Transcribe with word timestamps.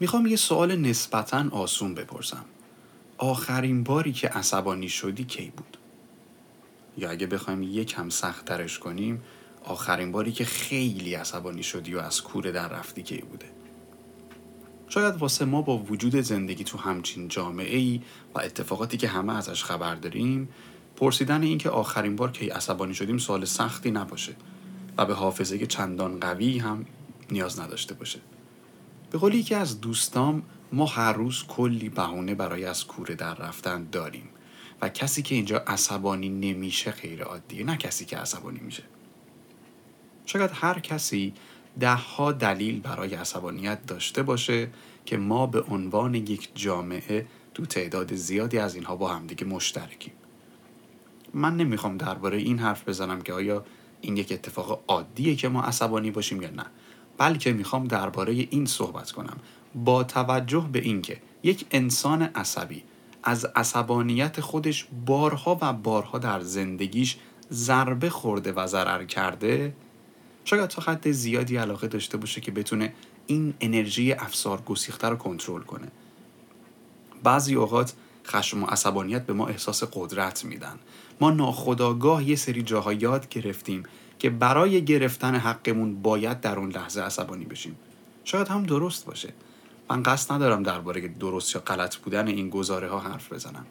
می‌خوام 0.00 0.26
یه 0.26 0.36
سوال 0.36 0.76
نسبتا 0.76 1.44
آسون 1.50 1.94
بپرسم 1.94 2.44
آخرین 3.18 3.84
باری 3.84 4.12
که 4.12 4.28
عصبانی 4.28 4.88
شدی 4.88 5.24
کی 5.24 5.52
بود؟ 5.56 5.76
یا 6.98 7.10
اگه 7.10 7.26
بخوایم 7.26 7.62
یکم 7.62 8.08
سخت 8.08 8.44
ترش 8.44 8.78
کنیم 8.78 9.22
آخرین 9.64 10.12
باری 10.12 10.32
که 10.32 10.44
خیلی 10.44 11.14
عصبانی 11.14 11.62
شدی 11.62 11.94
و 11.94 11.98
از 11.98 12.22
کوره 12.22 12.52
در 12.52 12.68
رفتی 12.68 13.02
کی 13.02 13.16
بوده؟ 13.16 13.46
شاید 14.88 15.16
واسه 15.16 15.44
ما 15.44 15.62
با 15.62 15.78
وجود 15.78 16.20
زندگی 16.20 16.64
تو 16.64 16.78
همچین 16.78 17.28
جامعه 17.28 17.76
ای 17.76 18.00
و 18.34 18.38
اتفاقاتی 18.38 18.96
که 18.96 19.08
همه 19.08 19.36
ازش 19.36 19.64
خبر 19.64 19.94
داریم 19.94 20.48
پرسیدن 20.96 21.42
این 21.42 21.58
که 21.58 21.70
آخرین 21.70 22.16
بار 22.16 22.30
که 22.30 22.54
عصبانی 22.54 22.94
شدیم 22.94 23.18
سوال 23.18 23.44
سختی 23.44 23.90
نباشه 23.90 24.36
و 24.98 25.06
به 25.06 25.14
حافظه 25.14 25.66
چندان 25.66 26.20
قوی 26.20 26.58
هم 26.58 26.86
نیاز 27.30 27.60
نداشته 27.60 27.94
باشه 27.94 28.18
به 29.10 29.18
قولی 29.18 29.38
یکی 29.38 29.54
از 29.54 29.80
دوستام 29.80 30.42
ما 30.72 30.86
هر 30.86 31.12
روز 31.12 31.44
کلی 31.44 31.88
بهونه 31.88 32.34
برای 32.34 32.64
از 32.64 32.86
کوره 32.86 33.14
در 33.14 33.34
رفتن 33.34 33.88
داریم 33.92 34.28
و 34.82 34.88
کسی 34.88 35.22
که 35.22 35.34
اینجا 35.34 35.58
عصبانی 35.58 36.28
نمیشه 36.28 36.90
غیر 36.90 37.22
عادیه 37.22 37.64
نه 37.64 37.76
کسی 37.76 38.04
که 38.04 38.16
عصبانی 38.16 38.60
میشه. 38.60 38.82
شاید 40.26 40.50
هر 40.54 40.78
کسی 40.78 41.34
ده 41.80 41.94
ها 41.94 42.32
دلیل 42.32 42.80
برای 42.80 43.14
عصبانیت 43.14 43.86
داشته 43.86 44.22
باشه 44.22 44.70
که 45.04 45.16
ما 45.16 45.46
به 45.46 45.60
عنوان 45.60 46.14
یک 46.14 46.50
جامعه 46.54 47.26
تو 47.54 47.66
تعداد 47.66 48.14
زیادی 48.14 48.58
از 48.58 48.74
اینها 48.74 48.96
با 48.96 49.08
همدیگه 49.08 49.44
مشترکیم. 49.44 50.12
من 51.34 51.56
نمی‌خوام 51.56 51.96
درباره 51.96 52.38
این 52.38 52.58
حرف 52.58 52.88
بزنم 52.88 53.22
که 53.22 53.32
آیا 53.32 53.64
این 54.00 54.16
یک 54.16 54.32
اتفاق 54.32 54.84
عادیه 54.88 55.36
که 55.36 55.48
ما 55.48 55.62
عصبانی 55.62 56.10
باشیم 56.10 56.42
یا 56.42 56.50
نه. 56.50 56.66
بلکه 57.18 57.52
می‌خوام 57.52 57.84
درباره 57.84 58.32
این 58.32 58.66
صحبت 58.66 59.10
کنم. 59.10 59.36
با 59.74 60.04
توجه 60.04 60.68
به 60.72 60.78
اینکه 60.78 61.20
یک 61.42 61.66
انسان 61.70 62.22
عصبی 62.22 62.82
از 63.22 63.44
عصبانیت 63.44 64.40
خودش 64.40 64.86
بارها 65.06 65.58
و 65.60 65.72
بارها 65.72 66.18
در 66.18 66.40
زندگیش 66.40 67.16
ضربه 67.52 68.10
خورده 68.10 68.52
و 68.52 68.66
ضرر 68.66 69.04
کرده 69.04 69.74
شاید 70.44 70.70
تا 70.70 70.82
حد 70.82 71.10
زیادی 71.10 71.56
علاقه 71.56 71.88
داشته 71.88 72.16
باشه 72.16 72.40
که 72.40 72.50
بتونه 72.50 72.92
این 73.26 73.54
انرژی 73.60 74.12
افسار 74.12 74.60
گسیخته 74.60 75.08
رو 75.08 75.16
کنترل 75.16 75.62
کنه. 75.62 75.88
بعضی 77.22 77.54
اوقات 77.54 77.92
خشم 78.26 78.62
و 78.62 78.66
عصبانیت 78.66 79.26
به 79.26 79.32
ما 79.32 79.46
احساس 79.46 79.82
قدرت 79.92 80.44
میدن. 80.44 80.78
ما 81.20 81.30
ناخداگاه 81.30 82.28
یه 82.28 82.36
سری 82.36 82.62
جاها 82.62 82.92
یاد 82.92 83.28
گرفتیم 83.28 83.82
که 84.18 84.30
برای 84.30 84.84
گرفتن 84.84 85.34
حقمون 85.34 86.02
باید 86.02 86.40
در 86.40 86.58
اون 86.58 86.70
لحظه 86.70 87.02
عصبانی 87.02 87.44
بشیم. 87.44 87.76
شاید 88.24 88.48
هم 88.48 88.62
درست 88.62 89.06
باشه. 89.06 89.32
من 89.90 90.02
قصد 90.02 90.32
ندارم 90.32 90.62
درباره 90.62 91.08
درست 91.08 91.54
یا 91.54 91.60
غلط 91.60 91.96
بودن 91.96 92.28
این 92.28 92.50
گزاره 92.50 92.88
ها 92.88 92.98
حرف 92.98 93.32
بزنم. 93.32 93.66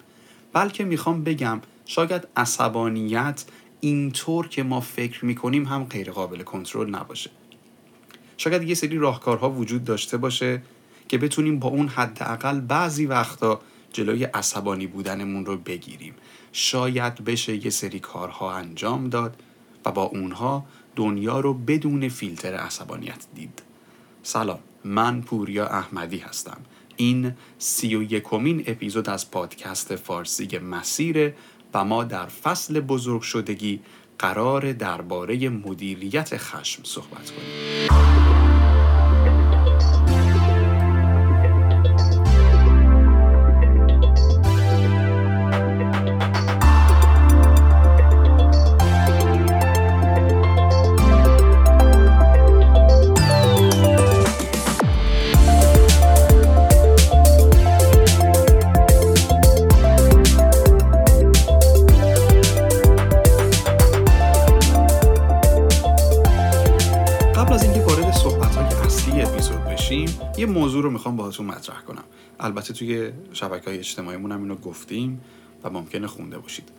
بلکه 0.53 0.83
می‌خوام 0.83 1.23
بگم 1.23 1.61
شاید 1.85 2.27
عصبانیت 2.37 3.45
اینطور 3.79 4.47
که 4.47 4.63
ما 4.63 4.79
فکر 4.79 5.25
می‌کنیم 5.25 5.65
هم 5.65 5.83
غیر 5.83 6.11
قابل 6.11 6.43
کنترل 6.43 6.89
نباشه. 6.89 7.29
شاید 8.37 8.63
یه 8.63 8.75
سری 8.75 8.97
راهکارها 8.97 9.49
وجود 9.49 9.83
داشته 9.83 10.17
باشه 10.17 10.61
که 11.07 11.17
بتونیم 11.17 11.59
با 11.59 11.69
اون 11.69 11.87
حداقل 11.87 12.59
بعضی 12.59 13.05
وقتا 13.05 13.61
جلوی 13.93 14.23
عصبانی 14.23 14.87
بودنمون 14.87 15.45
رو 15.45 15.57
بگیریم. 15.57 16.13
شاید 16.51 17.15
بشه 17.15 17.65
یه 17.65 17.69
سری 17.69 17.99
کارها 17.99 18.53
انجام 18.53 19.09
داد. 19.09 19.35
و 19.85 19.91
با 19.91 20.03
اونها 20.03 20.65
دنیا 20.95 21.39
رو 21.39 21.53
بدون 21.53 22.09
فیلتر 22.09 22.55
عصبانیت 22.55 23.25
دید. 23.35 23.61
سلام 24.23 24.59
من 24.83 25.21
پوریا 25.21 25.67
احمدی 25.67 26.17
هستم. 26.17 26.57
این 26.95 27.33
سی 27.57 27.95
و 27.95 28.03
یکمین 28.03 28.63
اپیزود 28.67 29.09
از 29.09 29.31
پادکست 29.31 29.95
فارسی 29.95 30.57
مسیره 30.59 31.35
و 31.73 31.85
ما 31.85 32.03
در 32.03 32.25
فصل 32.25 32.79
بزرگ 32.79 33.21
شدگی 33.21 33.79
قرار 34.19 34.73
درباره 34.73 35.49
مدیریت 35.49 36.37
خشم 36.37 36.83
صحبت 36.83 37.31
کنیم. 37.31 38.54
باهاتون 71.37 71.57
مطرح 71.57 71.81
کنم. 71.81 72.03
البته 72.39 72.73
توی 72.73 73.11
شبکه 73.33 73.69
های 73.69 73.79
اجتماعیمون 73.79 74.31
هم 74.31 74.41
اینو 74.41 74.55
گفتیم 74.55 75.21
و 75.63 75.69
ممکنه 75.69 76.07
خونده 76.07 76.37
باشید. 76.37 76.69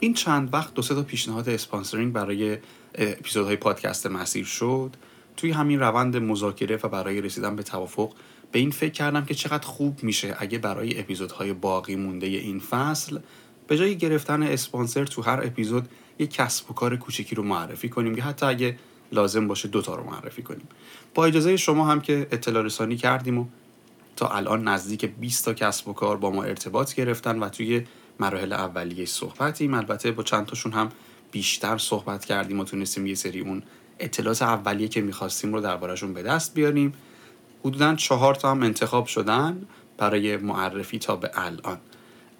این 0.00 0.14
چند 0.14 0.54
وقت 0.54 0.74
دو 0.74 0.82
سه 0.82 0.94
تا 0.94 1.02
پیشنهاد 1.02 1.48
اسپانسرینگ 1.48 2.12
برای 2.12 2.58
اپیزودهای 2.94 3.56
پادکست 3.56 4.06
مسیر 4.06 4.44
شد. 4.44 4.96
توی 5.36 5.50
همین 5.50 5.80
روند 5.80 6.16
مذاکره 6.16 6.78
و 6.82 6.88
برای 6.88 7.20
رسیدن 7.20 7.56
به 7.56 7.62
توافق 7.62 8.12
به 8.52 8.58
این 8.58 8.70
فکر 8.70 8.92
کردم 8.92 9.24
که 9.24 9.34
چقدر 9.34 9.66
خوب 9.66 10.02
میشه 10.02 10.36
اگه 10.38 10.58
برای 10.58 11.00
اپیزودهای 11.00 11.52
باقی 11.52 11.96
مونده 11.96 12.26
این 12.26 12.60
فصل 12.60 13.18
به 13.66 13.76
جای 13.76 13.96
گرفتن 13.96 14.42
اسپانسر 14.42 15.04
تو 15.04 15.22
هر 15.22 15.40
اپیزود 15.44 15.88
یه 16.18 16.26
کسب 16.26 16.70
و 16.70 16.74
کار 16.74 16.96
کوچکی 16.96 17.34
رو 17.34 17.42
معرفی 17.42 17.88
کنیم 17.88 18.14
که 18.14 18.22
حتی 18.22 18.46
اگه 18.46 18.76
لازم 19.12 19.48
باشه 19.48 19.68
دوتا 19.68 19.94
رو 19.94 20.04
معرفی 20.04 20.42
کنیم. 20.42 20.68
با 21.14 21.26
اجازه 21.26 21.56
شما 21.56 21.86
هم 21.86 22.00
که 22.00 22.26
اطلاع 22.32 22.62
رسانی 22.62 22.96
کردیم 22.96 23.38
و 23.38 23.46
تا 24.16 24.28
الان 24.28 24.68
نزدیک 24.68 25.04
20 25.04 25.44
تا 25.44 25.54
کسب 25.54 25.88
و 25.88 25.92
کار 25.92 26.16
با 26.16 26.30
ما 26.30 26.42
ارتباط 26.42 26.94
گرفتن 26.94 27.38
و 27.38 27.48
توی 27.48 27.84
مراحل 28.20 28.52
اولیه 28.52 29.04
صحبتیم. 29.04 29.74
البته 29.74 30.12
با 30.12 30.22
چند 30.22 30.46
تاشون 30.46 30.72
هم 30.72 30.88
بیشتر 31.32 31.78
صحبت 31.78 32.24
کردیم 32.24 32.60
و 32.60 32.64
تونستیم 32.64 33.06
یه 33.06 33.14
سری 33.14 33.40
اون 33.40 33.62
اطلاعات 33.98 34.42
اولیه 34.42 34.88
که 34.88 35.00
می‌خواستیم 35.00 35.54
رو 35.54 35.60
دربارهشون 35.60 36.14
به 36.14 36.22
دست 36.22 36.54
بیاریم. 36.54 36.92
حدودا 37.64 37.94
چهار 37.94 38.34
تا 38.34 38.50
هم 38.50 38.62
انتخاب 38.62 39.06
شدن 39.06 39.66
برای 39.98 40.36
معرفی 40.36 40.98
تا 40.98 41.16
به 41.16 41.30
الان. 41.34 41.78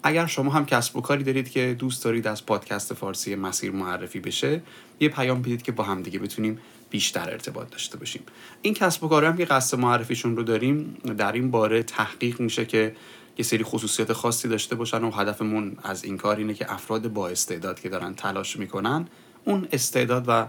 اگر 0.02 0.26
شما 0.26 0.52
هم 0.52 0.66
کسب 0.66 0.97
و 0.97 1.00
کاری 1.00 1.25
دارید 1.25 1.50
که 1.50 1.76
دوست 1.78 2.04
دارید 2.04 2.26
از 2.26 2.47
پادکست 2.47 2.94
فارسی 2.94 3.34
مسیر 3.34 3.70
معرفی 3.70 4.20
بشه 4.20 4.62
یه 5.00 5.08
پیام 5.08 5.42
بدید 5.42 5.62
که 5.62 5.72
با 5.72 5.84
همدیگه 5.84 6.19
بتونیم 6.19 6.58
بیشتر 6.91 7.31
ارتباط 7.31 7.71
داشته 7.71 7.99
باشیم. 7.99 8.23
این 8.62 8.75
کسب 8.75 9.05
و 9.05 9.09
کار 9.09 9.25
هم 9.25 9.37
که 9.37 9.45
قصد 9.45 9.78
معرفیشون 9.78 10.37
رو 10.37 10.43
داریم 10.43 10.97
در 11.19 11.33
این 11.33 11.51
باره 11.51 11.83
تحقیق 11.83 12.41
میشه 12.41 12.65
که 12.65 12.97
یه 13.39 13.45
سری 13.45 13.65
خصوصیت 13.65 14.12
خاصی 14.12 14.49
داشته 14.49 14.77
باشن 14.77 15.05
و 15.05 15.11
هدفمون 15.11 15.77
از 15.83 16.05
این 16.05 16.17
کار 16.17 16.37
اینه 16.37 16.55
که 16.55 16.73
افراد 16.73 17.09
با 17.09 17.29
استعداد 17.29 17.81
که 17.81 17.89
دارن 17.89 18.15
تلاش 18.15 18.56
می‌کنن 18.56 19.09
اون 19.45 19.69
استعداد 19.73 20.25
و 20.29 20.47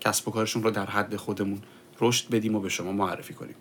کسب 0.00 0.28
و 0.28 0.30
کارشون 0.30 0.62
رو 0.62 0.70
در 0.70 0.86
حد 0.86 1.16
خودمون 1.16 1.58
رشد 2.00 2.30
بدیم 2.30 2.54
و 2.54 2.60
به 2.60 2.68
شما 2.68 2.92
معرفی 2.92 3.34
کنیم. 3.34 3.54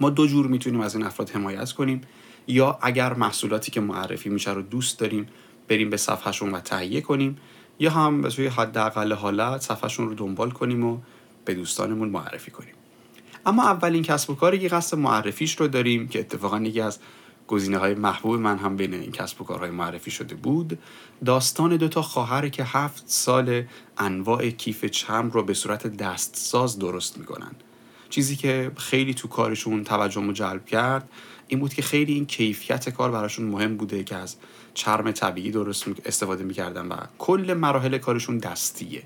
ما 0.00 0.10
دو 0.10 0.26
جور 0.26 0.46
می‌تونیم 0.46 0.80
از 0.80 0.94
این 0.94 1.04
افراد 1.04 1.30
حمایت 1.30 1.72
کنیم. 1.72 2.00
یا 2.46 2.78
اگر 2.82 3.14
محصولاتی 3.14 3.70
که 3.70 3.80
معرفی 3.80 4.28
میشه 4.28 4.52
رو 4.52 4.62
دوست 4.62 4.98
داریم 4.98 5.26
بریم 5.68 5.90
به 5.90 5.96
صفحهشون 5.96 6.50
و 6.50 6.60
تهیه 6.60 7.00
کنیم. 7.00 7.38
یا 7.78 7.90
هم 7.90 8.22
به 8.22 8.28
توی 8.28 8.46
حداقل 8.46 9.12
حالت 9.12 9.60
صفحهشون 9.60 10.08
رو 10.08 10.14
دنبال 10.14 10.50
کنیم 10.50 10.84
و 10.84 10.98
به 11.44 11.54
دوستانمون 11.54 12.08
معرفی 12.08 12.50
کنیم. 12.50 12.74
اما 13.46 13.62
اولین 13.62 14.02
کسب 14.02 14.30
و 14.30 14.34
کاری 14.34 14.58
که 14.58 14.68
قصد 14.68 14.96
معرفیش 14.96 15.60
رو 15.60 15.68
داریم 15.68 16.08
که 16.08 16.20
اتفاقا 16.20 16.60
یکی 16.60 16.80
از 16.80 16.98
گزینه 17.48 17.78
های 17.78 17.94
محبوب 17.94 18.40
من 18.40 18.58
هم 18.58 18.76
بین 18.76 18.94
این 18.94 19.12
کسب 19.12 19.40
و 19.40 19.44
کارهای 19.44 19.70
معرفی 19.70 20.10
شده 20.10 20.34
بود. 20.34 20.78
داستان 21.24 21.76
دوتا 21.76 22.02
خواهر 22.02 22.48
که 22.48 22.64
هفت 22.64 23.02
سال 23.06 23.64
انواع 23.98 24.50
کیف 24.50 24.84
چم 24.84 25.30
رو 25.30 25.42
به 25.42 25.54
صورت 25.54 25.86
دستساز 25.86 26.78
درست 26.78 27.18
می‌کنن. 27.18 27.50
چیزی 28.10 28.36
که 28.36 28.72
خیلی 28.76 29.14
تو 29.14 29.28
کارشون 29.28 29.84
توجه 29.84 30.32
جلب 30.32 30.66
کرد 30.66 31.08
این 31.48 31.60
بود 31.60 31.74
که 31.74 31.82
خیلی 31.82 32.12
این 32.12 32.26
کیفیت 32.26 32.88
کار 32.88 33.10
براشون 33.10 33.46
مهم 33.46 33.76
بوده 33.76 34.04
که 34.04 34.16
از 34.16 34.36
چرم 34.74 35.10
طبیعی 35.10 35.50
درست 35.50 35.84
استفاده 36.04 36.44
می‌کردن 36.44 36.86
و 36.86 36.96
کل 37.18 37.54
مراحل 37.54 37.98
کارشون 37.98 38.38
دستیه. 38.38 39.02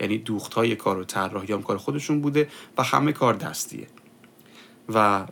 یعنی 0.00 0.18
دوخت 0.18 0.54
های 0.54 0.76
کار 0.76 0.98
و 0.98 1.04
طراحی 1.04 1.52
هم 1.52 1.62
کار 1.62 1.76
خودشون 1.76 2.20
بوده 2.20 2.48
و 2.78 2.82
همه 2.82 3.12
کار 3.12 3.34
دستیه. 3.34 3.86
و 4.94 5.26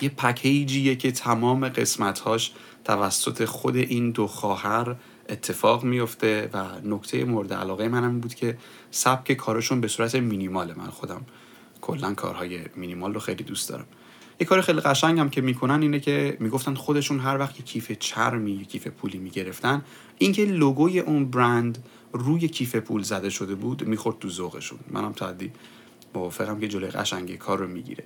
یه 0.00 0.08
پکیجیه 0.08 0.96
که 0.96 1.12
تمام 1.12 1.68
قسمتهاش 1.68 2.52
توسط 2.84 3.44
خود 3.44 3.76
این 3.76 4.10
دو 4.10 4.26
خواهر 4.26 4.96
اتفاق 5.28 5.84
میفته 5.84 6.50
و 6.52 6.64
نکته 6.84 7.24
مورد 7.24 7.52
علاقه 7.52 7.88
منم 7.88 8.20
بود 8.20 8.34
که 8.34 8.58
سبک 8.90 9.32
کارشون 9.32 9.80
به 9.80 9.88
صورت 9.88 10.14
مینیماله 10.14 10.74
من 10.74 10.90
خودم. 10.90 11.26
کلا 11.80 12.14
کارهای 12.14 12.60
مینیمال 12.76 13.14
رو 13.14 13.20
خیلی 13.20 13.44
دوست 13.44 13.68
دارم. 13.68 13.86
یه 14.40 14.46
کار 14.46 14.60
خیلی 14.60 14.80
قشنگ 14.80 15.18
هم 15.18 15.30
که 15.30 15.40
می‌کنن 15.40 15.82
اینه 15.82 16.00
که 16.00 16.36
می‌گفتن 16.40 16.74
خودشون 16.74 17.18
هر 17.18 17.38
وقت 17.38 17.60
یه 17.60 17.64
کیف 17.64 17.92
چرمی 17.92 18.52
یه 18.52 18.64
کیف 18.64 18.86
پولی 18.86 19.18
می‌گرفتن 19.18 19.82
اینکه 20.18 20.44
لوگوی 20.44 20.98
اون 20.98 21.30
برند 21.30 21.84
روی 22.16 22.48
کیف 22.48 22.76
پول 22.76 23.02
زده 23.02 23.30
شده 23.30 23.54
بود 23.54 23.88
می‌خورد 23.88 24.18
تو 24.18 24.28
ذوقشون. 24.28 24.78
منم 24.90 25.12
تعدی 25.12 25.52
موافقم 26.14 26.60
که 26.60 26.68
جلوی 26.68 26.90
قشنگی 26.90 27.36
کار 27.36 27.58
رو 27.58 27.68
می‌گیره. 27.68 28.04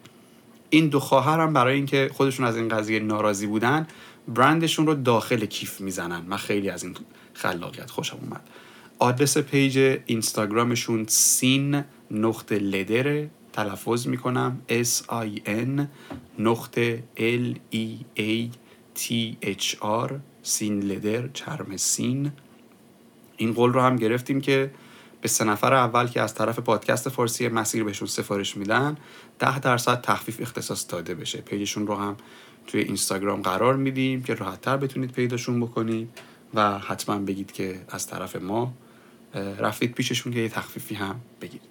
این 0.70 0.88
دو 0.88 1.00
خواهرم 1.00 1.52
برای 1.52 1.74
اینکه 1.74 2.10
خودشون 2.12 2.46
از 2.46 2.56
این 2.56 2.68
قضیه 2.68 3.00
ناراضی 3.00 3.46
بودن 3.46 3.86
برندشون 4.28 4.86
رو 4.86 4.94
داخل 4.94 5.44
کیف 5.44 5.80
می‌زنن. 5.80 6.22
من 6.26 6.36
خیلی 6.36 6.68
از 6.70 6.84
این 6.84 6.94
خلاقیت 7.34 7.90
خوشم 7.90 8.18
اومد. 8.22 8.50
آدرس 8.98 9.38
page 9.38 9.98
اینستاگرامشون 10.06 11.04
سین 11.08 11.84
نقطه 12.10 12.58
لدره 12.58 13.30
تلفظ 13.52 14.06
می‌کنم. 14.06 14.62
S 14.68 15.02
I 15.08 15.48
N 15.48 15.82
نقطه 16.38 17.02
L 17.16 17.74
E 17.74 18.18
A 18.18 18.48
T 18.98 19.34
H 19.42 19.76
R 20.06 20.12
سین 20.42 20.80
لدر 20.80 21.28
چرم 21.28 21.76
سین. 21.76 22.32
این 23.40 23.52
قول 23.52 23.72
رو 23.72 23.80
هم 23.80 23.96
گرفتیم 23.96 24.40
که 24.40 24.70
به 25.20 25.28
سه 25.28 25.44
نفر 25.44 25.74
اول 25.74 26.06
که 26.06 26.20
از 26.20 26.34
طرف 26.34 26.58
پادکست 26.58 27.08
فارسی 27.08 27.48
مسیر 27.48 27.84
بهشون 27.84 28.08
سفارش 28.08 28.56
میدن 28.56 28.96
ده 29.38 29.58
درصد 29.58 30.00
تخفیف 30.00 30.40
اختصاص 30.40 30.86
داده 30.88 31.14
بشه. 31.14 31.40
page 31.40 31.63
شون 31.63 31.86
رو 31.86 31.94
هم 31.94 32.16
توی 32.66 32.80
اینستاگرام 32.80 33.42
قرار 33.42 33.76
میدیم 33.76 34.22
که 34.22 34.34
راحتتر 34.34 34.76
بتونید 34.76 35.12
پیداشون 35.12 35.60
بکنید 35.60 36.08
و 36.54 36.78
حتما 36.78 37.18
بگید 37.18 37.52
که 37.52 37.80
از 37.88 38.06
طرف 38.06 38.36
ما 38.36 38.74
رفتید 39.58 39.92
پیششون 39.92 40.32
که 40.32 40.40
یه 40.40 40.48
تخفیفی 40.48 40.94
هم 40.94 41.20
بگیرید. 41.40 41.70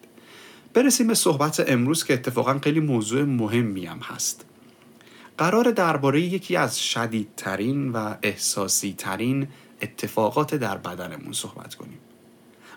برسیم 0.74 1.08
به 1.08 1.14
صحبت 1.14 1.64
امروز 1.68 2.04
که 2.04 2.14
اتفاقا 2.14 2.60
خیلی 2.64 2.80
موضوع 2.80 3.24
مهمی 3.24 3.86
هم 3.86 4.00
هست. 4.00 4.46
قرار 5.38 5.72
درباره 5.72 6.22
یکی 6.22 6.56
از 6.56 6.82
شدیدترین 6.82 7.90
و 7.90 8.16
احساسی 8.24 8.94
ترین 8.98 9.48
اتفاقات 9.82 10.56
در 10.56 10.78
بدنمون 10.78 11.34
صحبت 11.34 11.76
کنیم. 11.76 11.98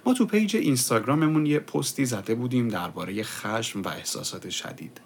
ما 0.06 0.14
تو 0.14 0.26
پیج 0.26 0.56
اینستاگراممون 0.56 1.46
یه 1.46 1.58
پستی 1.58 2.04
زده 2.04 2.34
بودیم 2.34 2.68
درباره 2.68 3.22
خشم 3.22 3.82
و 3.82 3.88
احساسات 3.88 4.50
شدید. 4.50 5.00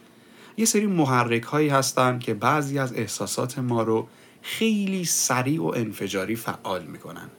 یه 0.56 0.64
سری 0.64 0.86
محرک 0.86 1.42
هایی 1.42 1.68
هستن 1.68 2.18
که 2.18 2.34
بعضی 2.34 2.78
از 2.78 2.92
احساسات 2.92 3.58
ما 3.58 3.82
رو 3.82 4.08
خیلی 4.42 5.04
سریع 5.04 5.62
و 5.62 5.72
انفجاری 5.76 6.36
فعال 6.36 6.82
می‌کنن. 6.82 7.30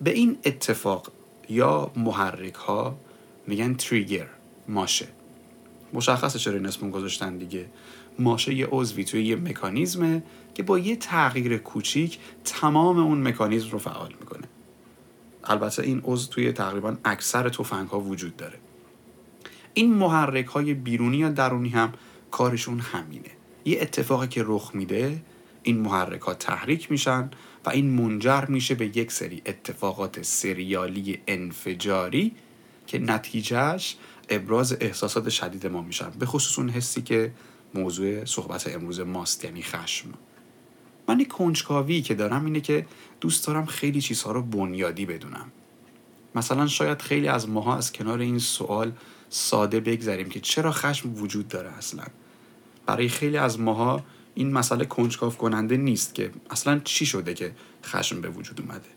به 0.00 0.10
این 0.10 0.38
اتفاق 0.44 1.12
یا 1.48 1.90
محرک 1.96 2.54
ها 2.54 2.98
میگن 3.46 3.74
تریگر 3.74 4.26
ماشه. 4.68 5.08
مشخصه 5.92 6.38
چرا 6.38 6.54
این 6.54 6.66
اسمون 6.66 6.90
گذاشتن 6.90 7.38
دیگه. 7.38 7.66
ماشه 8.18 8.54
یه 8.54 8.68
عضوی 8.70 9.04
توی 9.04 9.24
یه 9.26 9.36
مکانیزمه 9.36 10.22
که 10.54 10.62
با 10.62 10.78
یه 10.78 10.96
تغییر 10.96 11.58
کوچیک 11.58 12.18
تمام 12.44 12.98
اون 12.98 13.28
مکانیزم 13.28 13.70
رو 13.70 13.78
فعال 13.78 14.14
می‌کنه. 14.20 14.48
البته 15.44 15.82
این 15.82 16.00
عضو 16.04 16.30
توی 16.30 16.52
تقریبا 16.52 16.96
اکثر 17.04 17.48
توفنگ 17.48 17.88
ها 17.88 18.00
وجود 18.00 18.36
داره. 18.36 18.58
این 19.74 19.94
محرک 19.94 20.46
های 20.46 20.74
بیرونی 20.74 21.16
یا 21.16 21.28
درونی 21.28 21.68
هم 21.68 21.92
کارشون 22.30 22.80
همینه. 22.80 23.30
یه 23.64 23.78
اتفاقی 23.80 24.28
که 24.28 24.42
رخ 24.46 24.70
میده 24.74 25.22
این 25.62 25.80
محرک 25.80 26.20
ها 26.20 26.34
تحریک 26.34 26.90
میشن 26.90 27.30
و 27.66 27.70
این 27.70 27.90
منجر 27.90 28.44
میشه 28.44 28.74
به 28.74 28.96
یک 28.96 29.12
سری 29.12 29.42
اتفاقات 29.46 30.22
سریالی 30.22 31.18
انفجاری 31.28 32.34
که 32.86 32.98
نتیجهش 32.98 33.96
ابراز 34.28 34.76
احساسات 34.80 35.28
شدید 35.28 35.66
ما 35.66 35.82
میشن. 35.82 36.10
به 36.10 36.26
خصوص 36.26 36.58
اون 36.58 36.68
حسی 36.68 37.02
که 37.02 37.32
موضوع 37.74 38.24
صحبت 38.24 38.74
امروز 38.74 39.00
ماست 39.00 39.44
یعنی 39.44 39.62
خشم. 39.62 40.08
من 41.08 41.20
یک 41.20 41.28
کنجکاوی 41.28 42.02
که 42.02 42.14
دارم 42.14 42.44
اینه 42.44 42.60
که 42.60 42.86
دوست 43.20 43.46
دارم 43.46 43.66
خیلی 43.66 44.00
چیزها 44.00 44.32
رو 44.32 44.42
بنیادی 44.42 45.06
بدونم. 45.06 45.52
مثلا 46.34 46.66
شاید 46.66 47.02
خیلی 47.02 47.28
از 47.28 47.48
ماها 47.48 47.76
از 47.76 47.92
کنار 47.92 48.18
این 48.18 48.38
سوال 48.38 48.92
ساده 49.28 49.80
بگذریم 49.80 50.28
که 50.28 50.40
چرا 50.40 50.72
خشم 50.72 51.14
وجود 51.14 51.48
داره 51.48 51.70
اصلا. 51.70 52.04
برای 52.86 53.08
خیلی 53.08 53.36
از 53.36 53.60
ماها 53.60 54.04
این 54.34 54.52
مسئله 54.52 54.84
کنجکاو 54.84 55.32
کننده 55.32 55.76
نیست 55.76 56.14
که 56.14 56.30
اصلا 56.50 56.80
چی 56.84 57.06
شده 57.06 57.34
که 57.34 57.52
خشم 57.84 58.20
به 58.20 58.28
وجود 58.28 58.60
اومده. 58.60 58.88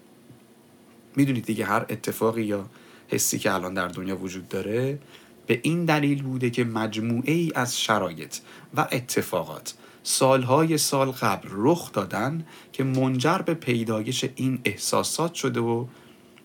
می‌دونید 1.15 1.45
دیگه 1.45 1.65
هر 1.65 1.85
اتفاقی 1.89 2.43
یا 2.43 2.69
حسی 3.07 3.39
که 3.39 3.53
الان 3.53 3.73
در 3.73 3.87
دنیا 3.87 4.17
وجود 4.17 4.49
داره 4.49 4.99
به 5.47 5.59
این 5.63 5.85
دلیل 5.85 6.23
بوده 6.23 6.49
که 6.49 6.63
مجموعه 6.63 7.33
ای 7.33 7.51
از 7.55 7.79
شرایط 7.79 8.35
و 8.75 8.87
اتفاقات 8.91 9.73
سالهای 10.09 10.77
سال 10.77 11.11
قبل 11.11 11.47
رخ 11.51 11.91
دادن 11.91 12.45
که 12.73 12.83
منجر 12.83 13.37
به 13.37 13.53
پیدایش 13.53 14.25
این 14.35 14.59
احساسات 14.65 15.33
شده 15.33 15.59
و 15.59 15.85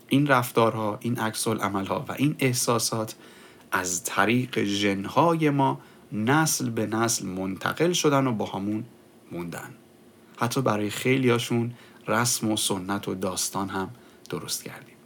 این 0.08 0.26
رفتارها 0.26 0.98
این 1.00 1.18
عکس 1.18 1.48
عملها 1.48 2.04
و 2.08 2.12
این 2.12 2.36
احساسات 2.38 3.14
از 3.72 4.04
طریق 4.04 4.64
ژنهای 4.64 5.50
ما 5.50 5.80
نسل 6.12 6.70
به 6.70 6.86
نسل 6.86 7.26
منتقل 7.26 7.92
شدن 7.92 8.26
و 8.26 8.32
با 8.32 8.46
همون 8.46 8.84
موندن. 9.32 9.70
حتی 10.36 10.62
برای 10.62 10.90
خیلیاشون 10.90 11.72
رسم 12.08 12.50
و 12.50 12.56
سنت 12.56 13.08
و 13.08 13.14
داستان 13.14 13.68
هم 13.68 13.90
درست 14.30 14.64
کردیم. 14.64 14.96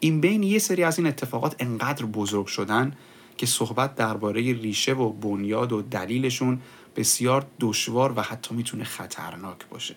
این 0.00 0.20
بین 0.20 0.42
یه 0.42 0.58
سری 0.58 0.84
از 0.84 0.98
این 0.98 1.06
اتفاقات 1.06 1.56
انقدر 1.58 2.06
بزرگ 2.06 2.46
شدن 2.46 2.96
که 3.36 3.46
صحبت 3.46 3.94
درباره 3.94 4.40
ریشه 4.40 4.92
و 4.92 5.12
بنیاد 5.12 5.72
و 5.72 5.82
دلیلشون 5.82 6.60
بسیار 6.96 7.46
دشوار 7.60 8.12
و 8.16 8.22
حتی 8.22 8.54
می‌تونه 8.54 8.84
خطرناک 8.84 9.68
باشه. 9.70 9.96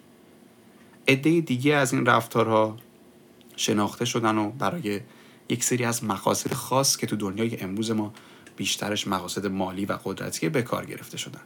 عده 1.08 1.42
دیگه 1.42 1.76
از 1.76 1.94
این 1.94 2.06
رفتارها 2.06 2.78
شناخته 3.56 4.06
شدن 4.06 4.38
و 4.38 4.50
برای 4.50 5.02
یک 5.50 5.64
سری 5.64 5.86
از 5.86 6.04
مقاصد 6.04 6.54
خاص 6.54 6.98
که 6.98 7.08
تو 7.08 7.16
دنیای 7.16 7.60
امروز 7.60 7.92
ما 7.92 8.14
بیشترش 8.56 9.08
مقاصد 9.08 9.46
مالی 9.46 9.86
و 9.86 9.98
قدرتی 10.04 10.50
به 10.50 10.62
کار 10.62 10.86
گرفته 10.86 11.18
شدن. 11.18 11.42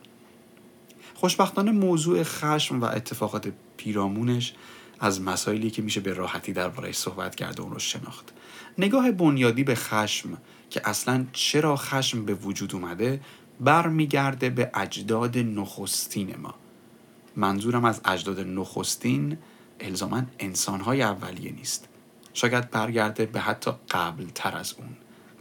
خوشبختانه 1.14 1.72
موضوع 1.72 2.24
خشم 2.24 2.82
و 2.82 2.86
اتفاقات 2.86 3.52
پیرامونش 3.78 4.54
از 5.00 5.22
مسائلی 5.22 5.70
که 5.70 5.82
میشه 5.82 6.00
به 6.00 6.14
راحتی 6.14 6.54
دربارهش 6.54 6.96
صحبت 6.96 7.36
کرد 7.36 7.60
و 7.60 7.64
اون 7.64 7.72
رو 7.72 7.80
شناخت. 7.80 8.34
نگاه 8.78 9.12
بنیادی 9.12 9.64
به 9.64 9.76
خشم 9.76 10.38
که 10.70 10.82
اصلا 10.84 11.26
چرا 11.34 11.76
خشم 11.76 12.26
به 12.26 12.34
وجود 12.34 12.76
اومده 12.76 13.22
برمیگرده 13.62 14.50
به 14.50 14.72
اجداد 14.74 15.38
نخستین 15.38 16.36
ما. 16.42 16.54
منظورم 17.36 17.86
از 17.86 18.02
اجداد 18.06 18.40
نخستین 18.40 19.38
الزاما 19.80 20.22
انسانهای 20.40 21.02
اولیه 21.02 21.52
نیست. 21.52 21.90
شاید 22.34 22.72
برگرده 22.72 23.26
به 23.26 23.40
حتی 23.40 23.72
قبل 23.92 24.26
تر 24.36 24.58
از 24.58 24.74
اون. 24.78 24.90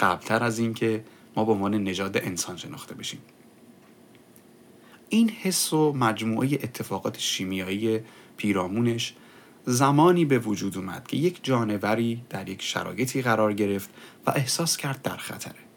قبل 0.01 0.25
تر 0.25 0.45
از 0.45 0.59
اینکه 0.59 1.05
ما 1.37 1.45
به 1.45 1.53
عنوان 1.53 1.75
نژاد 1.75 2.17
انسان 2.17 2.57
شناخته 2.57 2.95
بشیم. 2.95 3.21
این 5.09 5.31
حس 5.31 5.73
و 5.73 5.93
مجموعه 5.93 6.49
اتفاقات 6.53 7.19
شیمیایی 7.19 8.01
پیرامونش 8.37 9.15
زمانی 9.65 10.25
به 10.25 10.39
وجود 10.39 10.79
اومد 10.79 11.07
که 11.07 11.17
یک 11.17 11.41
جانوری 11.43 12.23
در 12.31 12.49
یک 12.49 12.63
شرایطی 12.63 13.23
قرار 13.23 13.53
گرفت 13.53 13.91
و 14.27 14.31
احساس 14.31 14.77
کرد 14.77 15.03
در 15.03 15.17
خطره. 15.17 15.70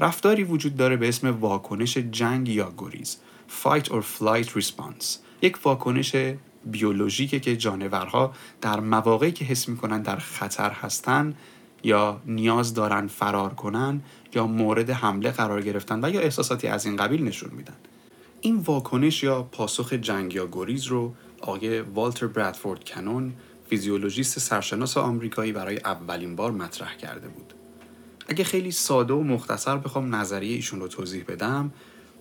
رفتاری 0.00 0.44
وجود 0.44 0.76
داره 0.76 0.96
به 0.96 1.08
اسم 1.08 1.40
واکنش 1.40 1.98
جنگ 1.98 2.48
یا 2.48 2.72
گریز 2.78 3.16
Fight 3.62 3.84
or 3.84 4.02
Flight 4.18 4.48
Response. 4.48 5.06
یک 5.42 5.58
واکنش 5.66 6.16
بیولوژیکه 6.64 7.40
که 7.40 7.56
جانورها 7.56 8.34
در 8.60 8.80
مواقعی 8.80 9.32
که 9.32 9.44
حس 9.44 9.68
می‌کنن 9.68 10.02
در 10.02 10.16
خطر 10.16 10.70
هستن 10.70 11.34
یا 11.82 12.20
نیاز 12.26 12.74
دارن 12.74 13.06
فرار 13.06 13.54
کنن 13.54 14.02
یا 14.34 14.46
مورد 14.46 14.90
حمله 14.90 15.30
قرار 15.30 15.62
گرفتن 15.62 16.04
و 16.04 16.10
یا 16.10 16.20
احساساتی 16.20 16.66
از 16.66 16.86
این 16.86 16.96
قبیل 16.96 17.24
نشون 17.24 17.50
میدن. 17.54 17.76
این 18.40 18.56
واکنش 18.56 19.22
یا 19.22 19.42
پاسخ 19.42 19.92
جنگ 19.92 20.34
یا 20.34 20.48
گریز 20.52 20.86
رو 20.86 21.14
آقای 21.40 21.80
والتر 21.80 22.26
برادفورد 22.26 22.84
کنون 22.84 23.32
فیزیولوژیست 23.70 24.38
سرشناس 24.38 24.96
آمریکایی 24.96 25.52
برای 25.52 25.76
اولین 25.76 26.36
بار 26.36 26.50
مطرح 26.50 26.96
کرده 26.96 27.28
بود. 27.28 27.54
اگه 28.32 28.44
خیلی 28.44 28.70
ساده 28.70 29.14
و 29.14 29.22
مختصر 29.22 29.76
بخوام 29.76 30.14
نظریه 30.14 30.54
ایشون 30.54 30.80
رو 30.80 30.88
توضیح 30.88 31.24
بدم 31.28 31.72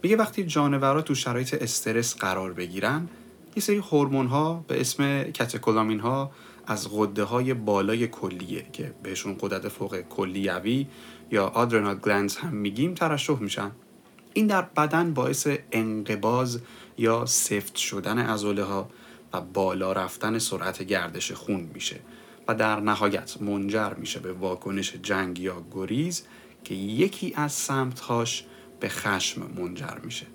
میگه 0.03 0.15
وقتی 0.15 0.43
جانورا 0.43 1.01
تو 1.01 1.15
شرایط 1.15 1.53
استرس 1.61 2.15
قرار 2.15 2.53
بگیرن 2.53 3.09
یه 3.55 3.63
سری 3.63 3.77
هورمون 3.77 4.27
ها 4.27 4.65
به 4.67 4.81
اسم 4.81 5.23
کتکولامین 5.23 5.99
ها 5.99 6.31
از 6.67 6.87
غده 6.91 7.23
های 7.23 7.53
بالای 7.53 8.07
کلیه 8.07 8.65
که 8.73 8.93
بهشون 9.03 9.37
قدرت 9.39 9.67
فوق 9.67 10.01
کلیوی 10.01 10.87
یا 11.31 11.47
آدرنال 11.47 11.95
گلندز 11.95 12.35
هم 12.35 12.53
میگیم 12.53 12.93
ترشح 12.93 13.39
میشن. 13.39 13.71
این 14.33 14.47
در 14.47 14.61
بدن 14.61 15.13
باعث 15.13 15.47
انقباز 15.71 16.61
یا 16.97 17.25
سفت 17.25 17.75
شدن 17.75 18.19
عضله 18.19 18.63
ها 18.63 18.89
و 19.33 19.41
بالا 19.41 19.93
رفتن 19.93 20.39
سرعت 20.39 20.83
گردش 20.83 21.31
خون 21.31 21.69
میشه. 21.73 21.99
در 22.53 22.79
نهایت 22.79 23.41
منجر 23.41 23.93
میشه 23.93 24.19
به 24.19 24.33
واکنش 24.33 24.95
جنگ 24.95 25.39
یا 25.39 25.63
گریز 25.71 26.23
که 26.63 26.75
یکی 26.75 27.33
از 27.35 27.51
سمتهاش 27.51 28.45
به 28.79 28.89
خشم 28.89 29.41
منجر 29.57 29.97
میشه. 30.03 30.25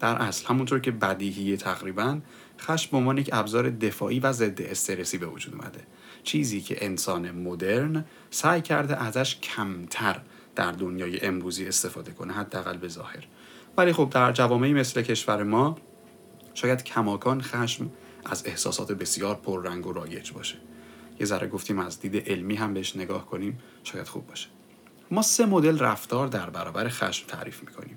در 0.00 0.16
اصل 0.16 0.46
همونطور 0.46 0.80
که 0.80 0.90
بدیهی 0.90 1.56
تقریبا 1.56 2.20
خشم 2.60 2.90
به 2.90 2.96
عنوان 2.96 3.18
یک 3.18 3.30
ابزار 3.32 3.70
دفاعی 3.70 4.20
و 4.20 4.32
ضد 4.32 4.62
استرسی 4.62 5.18
به 5.18 5.26
وجود 5.26 5.54
اومده. 5.54 5.80
چیزی 6.22 6.60
که 6.60 6.84
انسان 6.84 7.30
مدرن 7.30 8.04
سعی 8.30 8.60
کرده 8.60 9.02
ازش 9.02 9.36
کمتر 9.40 10.20
در 10.54 10.72
دنیای 10.72 11.20
امروزی 11.20 11.66
استفاده 11.66 12.12
کنه 12.12 12.32
حداقل 12.32 12.76
به 12.76 12.88
ظاهر. 12.88 13.26
ولی 13.76 13.92
خب 13.92 14.10
در 14.10 14.32
جوامعی 14.32 14.72
مثل 14.72 15.02
کشور 15.02 15.42
ما 15.42 15.76
شاید 16.54 16.84
کماکان 16.84 17.40
خشم 17.40 17.90
از 18.24 18.46
احساسات 18.46 18.92
بسیار 18.92 19.34
پررنگ 19.34 19.86
و 19.86 19.92
رایج 19.92 20.32
باشه. 20.32 20.56
یه 21.20 21.26
ذره 21.26 21.48
گفتیم 21.48 21.78
از 21.78 22.00
دید 22.00 22.28
علمی 22.30 22.54
هم 22.54 22.74
بهش 22.74 22.96
نگاه 22.96 23.26
کنیم 23.26 23.58
شاید 23.84 24.08
خوب 24.08 24.26
باشه. 24.26 24.48
ما 25.10 25.22
سه 25.22 25.46
مدل 25.46 25.78
رفتار 25.78 26.26
در 26.26 26.50
برابر 26.50 26.88
خشم 26.88 27.26
تعریف 27.26 27.60
می‌کنیم. 27.60 27.96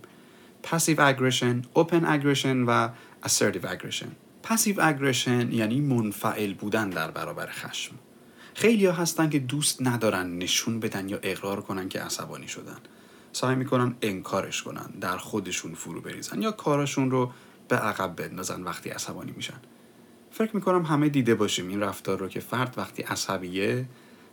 passive 0.64 1.02
aggression، 1.02 1.62
open 1.74 2.06
aggression 2.06 2.64
و 2.64 2.90
assertive 3.26 3.66
aggression 3.66 4.12
passive 4.44 4.76
aggression 4.82 5.52
یعنی 5.52 5.82
منفعل 5.82 6.54
بودن 6.54 6.90
در 6.90 7.12
برابر 7.12 7.48
خشم. 7.52 7.96
خیلی 8.54 8.86
ها 8.86 8.94
هستن 8.94 9.30
که 9.30 9.40
دوست 9.40 9.82
ندارن 9.82 10.38
نشون 10.38 10.80
بدن 10.80 11.10
یا 11.10 11.20
اقرار 11.24 11.62
کنن 11.62 11.90
که 11.90 12.00
عصبانی 12.00 12.48
شدن. 12.48 12.78
سعی 13.32 13.56
می‌کنن 13.56 13.96
انکارش 14.02 14.64
کنن 14.64 14.86
در 15.02 15.18
خودشون 15.18 15.74
فرو 15.74 16.02
بریزن 16.02 16.42
یا 16.42 16.52
کارشون 16.52 17.12
رو 17.12 17.32
به 17.68 17.76
عقب 17.76 18.16
بندازن 18.16 18.64
وقتی 18.64 18.90
عصبانی 18.90 19.32
میشن. 19.32 19.60
فکر 20.34 20.56
می‌کنم 20.56 20.86
همه 20.86 21.10
دیده 21.10 21.36
باشیم 21.36 21.68
این 21.68 21.80
رفتار 21.80 22.20
رو 22.20 22.28
که 22.28 22.40
فرد 22.40 22.74
وقتی 22.78 23.04
عصبیه 23.04 23.86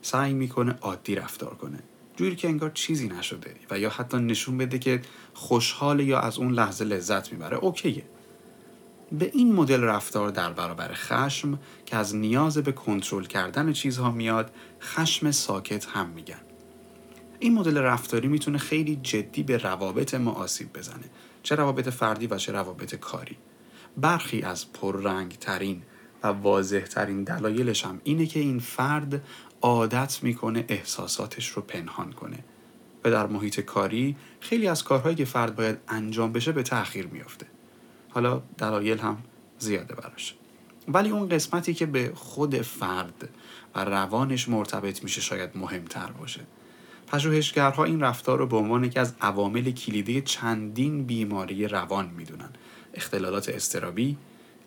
سعی 0.02 0.32
می‌کنه 0.32 0.78
عادی 0.80 1.14
رفتار 1.14 1.54
کنه. 1.54 1.78
جوری 2.16 2.36
که 2.36 2.48
انگار 2.48 2.70
چیزی 2.70 3.08
نشده 3.08 3.54
و 3.70 3.78
یا 3.78 3.90
حتی 3.90 4.18
نشون 4.18 4.58
بده 4.58 4.78
که 4.78 5.02
خوشحال 5.34 6.00
یا 6.00 6.20
از 6.20 6.38
اون 6.38 6.52
لحظه 6.52 6.84
لذت 6.84 7.32
می‌بره 7.32 7.56
اوکیه. 7.56 8.02
به 9.12 9.30
این 9.34 9.52
مدل 9.52 9.82
رفتار 9.82 10.30
در 10.30 10.52
برابر 10.52 10.90
خشم 10.92 11.58
که 11.86 11.96
از 11.96 12.16
نیاز 12.16 12.58
به 12.58 12.72
کنترل 12.72 13.24
کردن 13.24 13.72
چیزها 13.72 14.10
میاد 14.10 14.50
خشم 14.80 15.30
ساکت 15.30 15.86
هم 15.86 16.08
میگن. 16.08 16.40
این 17.38 17.54
مدل 17.54 17.78
رفتاری 17.78 18.28
می‌تونه 18.28 18.58
خیلی 18.58 18.96
جدی 19.02 19.42
به 19.42 19.56
روابط 19.56 20.14
ما 20.14 20.32
آسیب 20.32 20.78
بزنه. 20.78 21.04
چه 21.42 21.54
روابط 21.54 21.88
فردی 21.88 22.26
و 22.26 22.36
چه 22.36 22.52
روابط 22.52 22.94
کاری. 22.94 23.36
برخی 23.96 24.42
از 24.42 24.72
پررنگ 24.72 25.32
ترین 25.32 25.82
و 26.22 26.26
واضح 26.26 26.80
ترین 26.80 27.24
دلایلش 27.24 27.84
هم 27.84 28.00
اینه 28.04 28.26
که 28.26 28.40
این 28.40 28.58
فرد 28.58 29.22
عادت 29.62 30.22
می‌کنه 30.22 30.64
احساساتش 30.68 31.48
رو 31.48 31.62
پنهان 31.62 32.12
کنه. 32.12 32.44
و 33.04 33.10
در 33.10 33.26
محیط 33.26 33.60
کاری 33.60 34.16
خیلی 34.40 34.68
از 34.68 34.84
کارهایی 34.84 35.16
که 35.16 35.24
فرد 35.24 35.56
باید 35.56 35.78
انجام 35.88 36.32
بشه 36.32 36.52
به 36.52 36.62
تأخیر 36.62 37.06
میافته. 37.06 37.46
حالا 38.10 38.42
دلایل 38.58 38.98
هم 38.98 39.18
زیاده 39.58 39.94
براش. 39.94 40.34
ولی 40.88 41.10
اون 41.10 41.28
قسمتی 41.28 41.74
که 41.74 41.86
به 41.86 42.12
خود 42.14 42.62
فرد 42.62 43.28
و 43.74 43.84
روانش 43.84 44.48
مرتبط 44.48 45.04
میشه 45.04 45.20
شاید 45.20 45.50
مهمتر 45.54 46.06
باشه. 46.06 46.40
پژوهشگرها 47.06 47.84
این 47.84 48.00
رفتار 48.00 48.38
رو 48.38 48.46
به 48.46 48.56
عنوان 48.56 48.84
یکی 48.84 48.98
از 48.98 49.14
عوامل 49.20 49.70
کلیدی 49.70 50.20
چندین 50.20 51.04
بیماری 51.04 51.68
روان 51.68 52.10
می‌دونن. 52.16 52.50
اختلالات 52.94 53.48
استرابی 53.48 54.16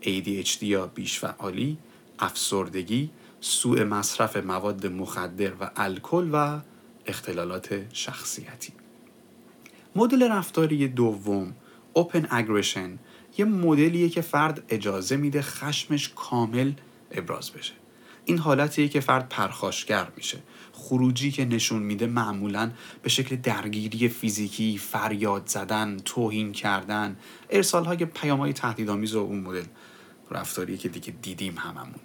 ADHD 0.03 0.63
یا 0.63 0.87
بیشفعالی 0.87 1.77
افسردگی 2.19 3.09
سوء 3.41 3.83
مصرف 3.83 4.37
مواد 4.37 4.87
مخدر 4.87 5.53
و 5.59 5.71
الکل 5.75 6.29
و 6.33 6.59
اختلالات 7.05 7.93
شخصیتی. 7.93 8.73
مدل 9.95 10.31
رفتاری 10.31 10.87
دوم 10.87 11.53
Open 11.99 12.25
Aggression 12.25 12.97
یه 13.37 13.45
مدلیه 13.45 14.09
که 14.09 14.21
فرد 14.21 14.63
اجازه 14.69 15.15
میده 15.15 15.41
خشمش 15.41 16.09
کامل 16.15 16.71
ابراز 17.11 17.51
بشه. 17.51 17.73
این 18.25 18.37
حالتیه 18.37 18.87
که 18.87 18.99
فرد 18.99 19.29
پرخاشگر 19.29 20.07
میشه. 20.17 20.37
خروجی 20.73 21.31
که 21.31 21.45
نشون 21.45 21.83
میده 21.83 22.07
معمولا 22.07 22.71
به 23.01 23.09
شکل 23.09 23.35
درگیری 23.35 24.09
فیزیکی 24.09 24.77
فریاد 24.77 25.47
زدن 25.47 25.97
توهین 26.05 26.51
کردن 26.51 27.17
ارسال 27.49 27.85
های 27.85 28.05
پیام 28.05 28.39
های 28.39 28.53
تهدیدآمیز 28.53 29.15
و 29.15 29.19
اون 29.19 29.39
مدل. 29.39 29.63
رفتاریه 30.31 30.77
که 30.77 30.89
دیگه 30.89 31.13
دیدیم 31.21 31.57
هممون. 31.57 31.99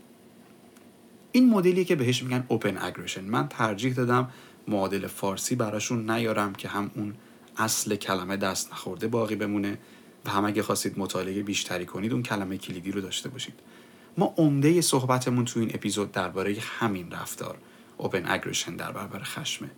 این 1.32 1.50
مدلی 1.50 1.84
که 1.84 1.96
بهش 1.96 2.22
میگن 2.22 2.44
اوپن 2.48 2.78
اگریشن 2.78 3.24
من 3.24 3.48
ترجیح 3.48 3.94
دادم 3.94 4.30
معادل 4.68 5.06
فارسی 5.06 5.54
براشون 5.54 6.10
نیارم 6.10 6.54
که 6.54 6.68
هم 6.68 6.90
اون 6.94 7.14
اصل 7.56 7.96
کلمه 7.96 8.36
دست 8.36 8.72
نخورده 8.72 9.08
باقی 9.08 9.36
بمونه 9.36 9.78
و 10.24 10.30
هم 10.30 10.44
اگه 10.44 10.62
خواستید 10.62 10.98
مطالعه 10.98 11.42
بیشتری 11.42 11.86
کنید 11.86 12.12
اون 12.12 12.22
کلمه 12.22 12.58
کلیدی 12.58 12.92
رو 12.92 13.00
داشته 13.00 13.28
باشید. 13.28 13.54
ما 14.18 14.34
عمده 14.36 14.80
صحبتمون 14.80 15.44
تو 15.44 15.60
این 15.60 15.70
اپیزود 15.74 16.12
درباره 16.12 16.56
همین 16.60 17.10
رفتار 17.10 17.58
اوپن 17.96 18.26
اگریشن 18.26 18.76
در 18.76 18.92
برابر 18.92 19.22
خشمه. 19.22 19.70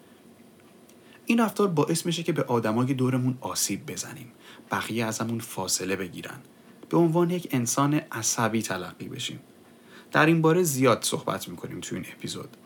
این 1.27 1.41
رفتار 1.41 1.69
باعث 1.69 2.07
میشه 2.07 2.23
که 2.23 2.33
به 2.33 2.43
آدمای 2.43 2.95
دورمون 2.95 3.39
آسیب 3.41 3.93
بزنیم 3.93 4.33
بقیه 4.71 5.07
ازمون 5.07 5.39
فاصله 5.39 5.97
بگیرن. 5.97 6.39
به 6.91 6.97
عنوان 6.97 7.31
یک 7.31 7.49
انسان 7.51 7.95
عصبی 7.95 8.63
تلقی 8.63 9.09
بشیم. 9.09 9.41
در 10.13 10.27
این 10.27 10.43
باره 10.43 10.63
زیاد 10.63 11.03
صحبت 11.03 11.49
می‌کنیم 11.49 11.81
تو 11.81 11.95
این 11.95 12.05
اپیزود. 12.17 12.57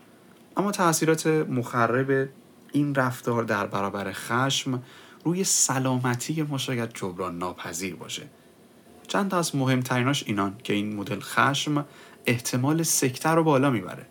اما 0.57 0.71
تاثیرات 0.71 1.27
مخرب 1.27 2.29
این 2.73 2.95
رفتار 2.95 3.45
در 3.45 3.67
برابر 3.67 4.13
خشم 4.13 4.83
روی 5.25 5.45
سلامتی 5.45 6.43
ما 6.43 6.59
شاید 6.59 6.91
جبران 6.95 7.39
ناپذیر 7.39 7.95
باشه. 7.97 8.23
چند 9.09 9.31
تا 9.31 9.39
از 9.39 9.57
مهمتریناش 9.57 10.25
اینان 10.27 10.57
که 10.65 10.73
این 10.73 10.97
مدل 10.97 11.21
خشم 11.21 11.87
احتمال 12.27 12.83
سکته 12.83 13.29
رو 13.29 13.45
بالا 13.45 13.71
می‌بره. 13.71 14.07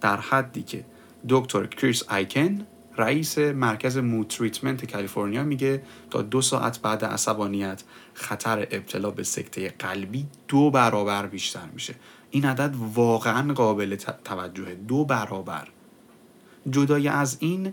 در 0.00 0.16
حدی 0.16 0.62
که 0.62 0.84
دکتر 1.28 1.66
کریس 1.66 2.02
آیکن 2.02 2.66
رئیس 2.98 3.38
مرکز 3.38 3.96
مو 3.96 4.24
تریتمنت 4.24 4.92
کالیفرنیا 4.92 5.42
میگه 5.42 5.82
تا 6.10 6.22
دو 6.22 6.42
ساعت 6.42 6.82
بعد 6.82 7.04
عصبانیت 7.04 7.82
خطر 8.14 8.58
ابتلا 8.70 9.10
به 9.10 9.22
سکته 9.22 9.68
قلبی 9.78 10.26
دو 10.48 10.70
برابر 10.70 11.26
بیشتر 11.26 11.66
میشه. 11.74 11.94
این 12.30 12.44
عدد 12.44 12.74
واقعا 12.94 13.52
قابل 13.52 13.96
توجه 14.24 14.74
دو 14.74 15.04
برابر. 15.04 15.68
جدای 16.70 17.08
از 17.08 17.36
این 17.40 17.72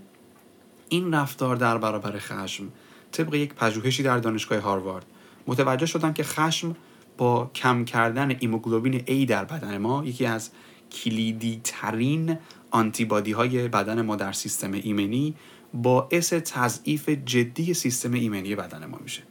این 0.90 1.14
رفتار 1.14 1.56
در 1.56 1.78
برابر 1.78 2.20
خشم 2.20 2.68
طبق 3.12 3.34
یک 3.34 3.54
پژوهشی 3.54 4.04
در 4.04 4.18
دانشگاه 4.18 4.60
هاروارد 4.60 5.06
متوجه 5.48 5.86
شدن 5.86 6.14
که 6.14 6.24
خشم 6.24 6.76
با 7.18 7.52
کم 7.56 7.86
کردن 7.86 8.36
ایموگلوبین 8.40 9.00
A 9.00 9.30
در 9.30 9.46
بدن 9.46 9.78
ما 9.78 10.06
یکی 10.06 10.26
از 10.26 10.50
کلیدی 10.92 11.62
ترین 11.64 12.38
آنتیبادی 12.72 13.32
های 13.32 13.68
بدن 13.68 14.02
ما 14.02 14.16
در 14.16 14.32
سیستم 14.32 14.72
ایمنی 14.72 15.36
باعث 15.74 16.34
تضعیف 16.34 17.10
جدی 17.10 17.74
سیستم 17.74 18.14
ایمنی 18.14 18.56
بدن 18.56 18.86
ما 18.86 18.98
میشه. 19.04 19.24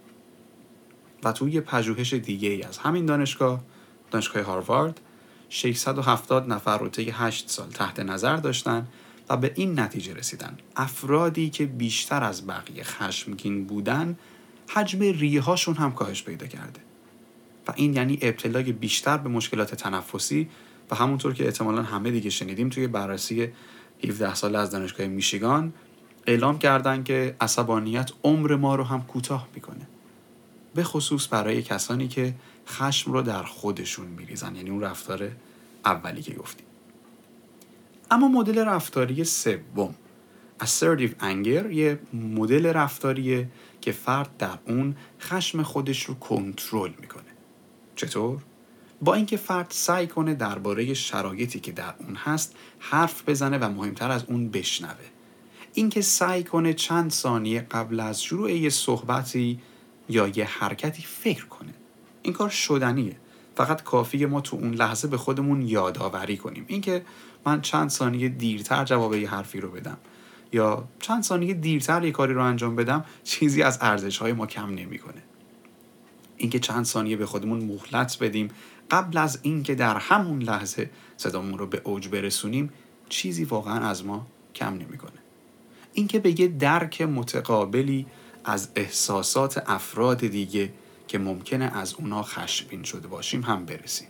و 1.24 1.32
توی 1.32 1.60
پژوهش 1.60 2.14
دیگه 2.14 2.48
ای 2.48 2.62
از 2.62 2.78
همین 2.78 3.06
دانشگاه 3.06 3.60
دانشگاه 4.10 4.42
هاروارد 4.42 5.00
670 5.48 6.48
نفر 6.48 6.78
رو 6.78 6.88
طی 6.88 7.10
8 7.10 7.48
سال 7.48 7.68
تحت 7.68 8.00
نظر 8.00 8.36
داشتن 8.36 8.86
و 9.28 9.36
به 9.36 9.52
این 9.54 9.80
نتیجه 9.80 10.14
رسیدن. 10.14 10.58
افرادی 10.76 11.50
که 11.50 11.66
بیشتر 11.66 12.24
از 12.24 12.46
بقیه 12.46 12.84
خشمگین 12.84 13.64
بودن 13.64 14.18
حجم 14.68 15.00
ریه 15.00 15.40
هاشون 15.40 15.74
هم 15.74 15.92
کاهش 15.92 16.22
پیدا 16.22 16.46
کرده. 16.46 16.80
و 17.68 17.72
این 17.76 17.94
یعنی 17.94 18.18
ابتلای 18.22 18.72
بیشتر 18.72 19.16
به 19.16 19.28
مشکلات 19.28 19.74
تنفسی 19.74 20.48
و 20.90 20.94
همونطور 20.94 21.34
که 21.34 21.44
احتمالا 21.44 21.82
همه 21.82 22.10
دیگه 22.10 22.30
شنیدیم 22.30 22.68
توی 22.68 22.86
بررسی 22.86 23.48
17 24.04 24.34
سال 24.34 24.56
از 24.56 24.70
دانشگاه 24.70 25.06
میشیگان 25.06 25.72
اعلام 26.26 26.58
کردن 26.58 27.02
که 27.02 27.36
عصبانیت 27.40 28.10
عمر 28.24 28.56
ما 28.56 28.74
رو 28.74 28.84
هم 28.84 29.02
کوتاه 29.02 29.48
می‌کنه. 29.54 29.86
به 30.74 30.82
خصوص 30.82 31.28
برای 31.30 31.62
کسانی 31.62 32.08
که 32.08 32.34
خشم 32.68 33.12
رو 33.12 33.22
در 33.22 33.42
خودشون 33.42 34.06
میریزن 34.06 34.56
یعنی 34.56 34.70
اون 34.70 34.80
رفتار 34.80 35.30
اولی 35.84 36.22
که 36.22 36.34
گفتیم. 36.34 36.66
اما 38.10 38.28
مدل 38.28 38.58
رفتاری 38.58 39.24
سوم 39.24 39.94
assertive 40.62 41.22
anger 41.22 41.72
یه 41.72 41.98
مدل 42.12 42.66
رفتاریه 42.66 43.48
که 43.80 43.92
فرد 43.92 44.36
در 44.36 44.58
اون 44.66 44.96
خشم 45.20 45.62
خودش 45.62 46.02
رو 46.02 46.14
کنترل 46.14 46.90
می‌کنه. 47.00 47.22
چطور؟ 47.96 48.38
با 49.02 49.14
اینکه 49.14 49.36
فرد 49.36 49.66
سعی 49.70 50.06
کنه 50.06 50.34
درباره 50.34 50.94
شرایطی 50.94 51.60
که 51.60 51.72
در 51.72 51.94
اون 51.98 52.14
هست 52.14 52.56
حرف 52.78 53.28
بزنه 53.28 53.58
و 53.58 53.68
مهمتر 53.68 54.10
از 54.10 54.24
اون 54.24 54.48
بشنوه. 54.48 54.94
اینکه 55.74 56.00
سعی 56.00 56.44
کنه 56.44 56.72
چند 56.72 57.10
ثانیه 57.10 57.60
قبل 57.60 58.00
از 58.00 58.22
شروع 58.22 58.52
یه 58.52 58.70
صحبتی 58.70 59.60
یا 60.08 60.28
یه 60.28 60.44
حرکتی 60.44 61.02
فکر 61.02 61.46
کنه. 61.46 61.74
این 62.22 62.32
کار 62.32 62.48
شدنیه. 62.48 63.16
فقط 63.56 63.82
کافیه 63.82 64.26
ما 64.26 64.40
تو 64.40 64.56
اون 64.56 64.74
لحظه 64.74 65.08
به 65.08 65.16
خودمون 65.16 65.62
یادآوری 65.62 66.36
کنیم. 66.36 66.64
اینکه 66.66 67.04
من 67.46 67.60
چند 67.60 67.90
ثانیه 67.90 68.28
دیرتر 68.28 68.84
جواب 68.84 69.14
یه 69.14 69.30
حرفی 69.30 69.60
رو 69.60 69.70
بدم 69.70 69.98
یا 70.52 70.88
چند 71.00 71.22
ثانیه 71.22 71.54
دیرتر 71.54 72.04
یه 72.04 72.10
کاری 72.10 72.34
رو 72.34 72.44
انجام 72.44 72.76
بدم 72.76 73.04
چیزی 73.24 73.62
از 73.62 73.78
ارزش 73.80 74.18
های 74.18 74.32
ما 74.32 74.46
کم 74.46 74.70
نمی‌کنه. 74.74 75.22
اینکه 76.36 76.58
چند 76.58 76.84
ثانیه 76.84 77.16
به 77.16 77.26
خودمون 77.26 77.64
مهلت 77.64 78.18
بدیم 78.20 78.48
قبل 78.90 79.18
از 79.18 79.38
اینکه 79.42 79.74
در 79.74 79.96
همون 79.96 80.42
لحظه 80.42 80.90
صدامون 81.16 81.58
رو 81.58 81.66
به 81.66 81.80
اوج 81.84 82.08
برسونیم 82.08 82.72
چیزی 83.08 83.44
واقعا 83.44 83.88
از 83.88 84.04
ما 84.04 84.26
کم 84.54 84.74
نمی‌کنه. 84.74 85.12
اینکه 85.92 86.18
به 86.18 86.40
یه 86.40 86.48
درک 86.48 87.02
متقابلی 87.02 88.06
از 88.44 88.68
احساسات 88.76 89.62
افراد 89.66 90.26
دیگه 90.26 90.72
که 91.08 91.18
ممکنه 91.18 91.64
از 91.64 91.94
اونا 91.94 92.22
خشمگین 92.22 92.82
شده 92.82 93.08
باشیم 93.08 93.42
هم 93.42 93.64
برسیم. 93.64 94.08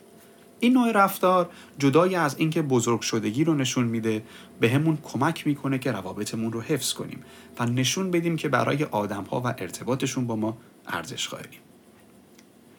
این 0.61 0.73
نوع 0.73 0.93
رفتار 0.93 1.51
جدای 1.79 2.15
از 2.15 2.37
اینکه 2.39 2.63
بزرگ 2.63 3.01
شدگی 3.01 3.45
رو 3.45 3.55
نشون 3.55 3.85
میده 3.85 4.23
به 4.61 4.71
همون 4.71 4.99
کمک 5.03 5.47
می‌کنه 5.47 5.79
که 5.79 5.93
روابطمون 5.93 6.53
رو 6.53 6.61
حفظ 6.61 6.93
کنیم 6.93 7.25
و 7.59 7.67
نشون 7.67 8.11
بدیم 8.11 8.37
که 8.37 8.49
برای 8.49 8.85
آدم 8.85 9.25
ها 9.25 9.41
و 9.41 9.47
ارتباطشون 9.47 10.27
با 10.27 10.37
ما 10.37 10.59
ارزش 10.87 11.29
قائلیم. 11.29 11.61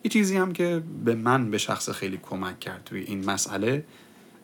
یه 0.03 0.11
چیزی 0.11 0.37
هم 0.37 0.53
که 0.53 0.83
به 1.05 1.15
من 1.15 1.51
به 1.51 1.57
شخص 1.57 1.89
خیلی 1.89 2.17
کمک 2.17 2.59
کرد 2.59 2.83
توی 2.85 3.01
این 3.01 3.25
مسئله 3.25 3.85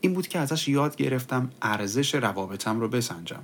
این 0.02 0.14
بود 0.14 0.28
که 0.28 0.40
ازش 0.40 0.68
یاد 0.68 0.96
گرفتم 0.96 1.50
ارزش 1.62 2.16
روابطم 2.16 2.80
رو 2.80 2.88
بسنجم. 2.88 3.44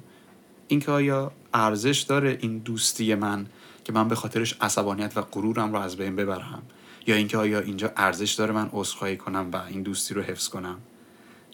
اینکه 0.67 0.91
آیا 0.91 1.32
ارزش 1.53 2.00
داره 2.00 2.38
این 2.41 2.58
دوستی 2.58 3.15
من 3.15 3.46
که 3.84 3.93
من 3.93 4.08
به 4.08 4.15
خاطرش 4.15 4.58
عصبانیت 4.62 5.17
و 5.17 5.22
غرورم 5.22 5.74
رو 5.74 5.79
از 5.79 5.98
بین 5.98 6.15
ببرم؟ 6.15 6.63
یا 7.08 7.15
اینکه 7.15 7.38
آیا 7.38 7.60
اینجا 7.60 7.91
ارزش 7.98 8.34
داره 8.34 8.53
من 8.53 8.70
عذرخواهی 8.74 9.17
کنم 9.17 9.50
و 9.53 9.58
این 9.58 9.82
دوستی 9.82 10.13
رو 10.13 10.22
حفظ 10.22 10.48
کنم؟ 10.48 10.77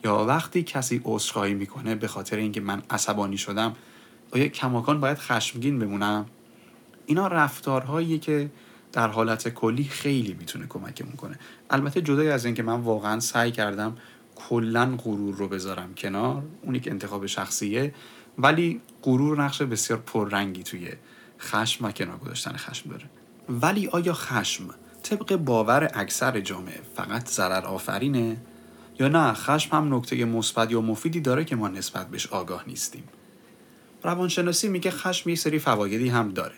یا 0.03 0.25
وقتی 0.25 0.63
کسی 0.63 1.01
عذرخواهی 1.03 1.53
می‌کنه 1.53 1.95
به 1.95 2.07
خاطر 2.07 2.37
اینکه 2.37 2.61
من 2.61 2.81
عصبانی 2.89 3.37
شدم 3.37 3.75
آیا 4.31 4.47
کماکان 4.47 4.99
باید 4.99 5.17
خشمگین 5.17 5.79
بمونم؟ 5.79 6.25
اینا 7.05 7.27
رفتارهایی 7.27 8.19
که 8.19 8.49
در 8.91 9.07
حالت 9.07 9.49
کلی 9.49 9.83
خیلی 9.83 10.33
می‌تونه 10.39 10.65
کمکمون 10.69 11.15
کنه. 11.15 11.39
البته 11.69 12.01
جدای 12.01 12.29
از 12.29 12.45
اینکه 12.45 12.63
من 12.63 12.81
واقعا 12.81 13.19
سعی 13.19 13.51
کردم 13.51 13.97
کلا 14.35 14.95
غرور 15.03 15.35
رو 15.35 15.47
بذارم 15.47 15.93
کنار 15.93 16.43
اونی 16.61 16.79
که 16.79 16.91
انتخاب 16.91 17.25
شخصیه 17.25 17.93
ولی 18.37 18.81
غرور 19.03 19.43
نقش 19.43 19.61
بسیار 19.61 19.99
پررنگی 19.99 20.63
توی 20.63 20.89
خشم 21.39 21.85
و 21.85 21.91
کنار 21.91 22.17
گذاشتن 22.17 22.57
خشم 22.57 22.89
داره. 22.89 23.05
ولی 23.49 23.87
آیا 23.87 24.13
خشم 24.13 24.63
طبق 25.03 25.35
باور 25.35 25.91
اکثر 25.93 26.39
جامعه 26.39 26.81
فقط 26.95 27.29
ضرر 27.29 27.65
آفرینه؟ 27.65 28.37
یا 28.99 29.07
نه 29.07 29.33
خشم 29.33 29.75
هم 29.77 29.95
نکته 29.95 30.25
مثبت 30.25 30.71
یا 30.71 30.81
مفیدی 30.81 31.21
داره 31.21 31.45
که 31.45 31.55
ما 31.55 31.67
نسبت 31.67 32.07
بهش 32.07 32.27
آگاه 32.27 32.63
نیستیم؟ 32.67 33.03
روانشناسی 34.03 34.67
میگه 34.67 34.91
خشم 34.91 35.29
یه 35.29 35.35
سری 35.35 35.59
فوایدی 35.59 36.09
هم 36.09 36.29
داره. 36.29 36.55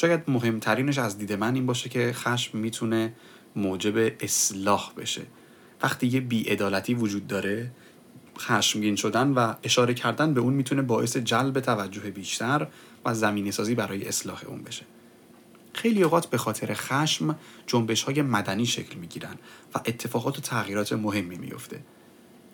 شاید 0.00 0.22
مهمترینش 0.28 0.98
از 0.98 1.18
دید 1.18 1.32
من 1.32 1.54
این 1.54 1.66
باشه 1.66 1.88
که 1.88 2.12
خشم 2.12 2.58
می‌تونه 2.58 3.12
موجب 3.56 4.12
اصلاح 4.20 4.92
بشه. 4.96 5.22
وقتی 5.82 6.06
یه 6.06 6.20
بیعدالتی 6.20 6.94
وجود 6.94 7.26
داره 7.26 7.70
خشمگین 8.38 8.96
شدن 8.96 9.28
و 9.32 9.54
اشاره 9.62 9.94
کردن 9.94 10.34
به 10.34 10.40
اون 10.40 10.52
می‌تونه 10.52 10.82
باعث 10.82 11.16
جلب 11.16 11.60
توجه 11.60 12.10
بیشتر 12.10 12.66
و 13.04 13.14
زمینه 13.14 13.50
سازی 13.50 13.74
برای 13.74 14.08
اصلاح 14.08 14.42
اون 14.46 14.62
بشه. 14.62 14.84
خیلی 15.72 16.02
اوقات 16.02 16.26
به 16.26 16.38
خاطر 16.38 16.74
خشم 16.74 17.38
جنبش 17.66 18.02
های 18.02 18.22
مدنی 18.22 18.66
شکل 18.66 18.98
می‌گیرن 18.98 19.34
و 19.74 19.78
اتفاقات 19.86 20.38
و 20.38 20.40
تغییرات 20.40 20.92
مهمی 20.92 21.36
میفته 21.36 21.80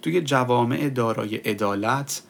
توی 0.03 0.21
جوامع 0.21 0.89
دارای 0.89 1.37
عدالت 1.37 2.23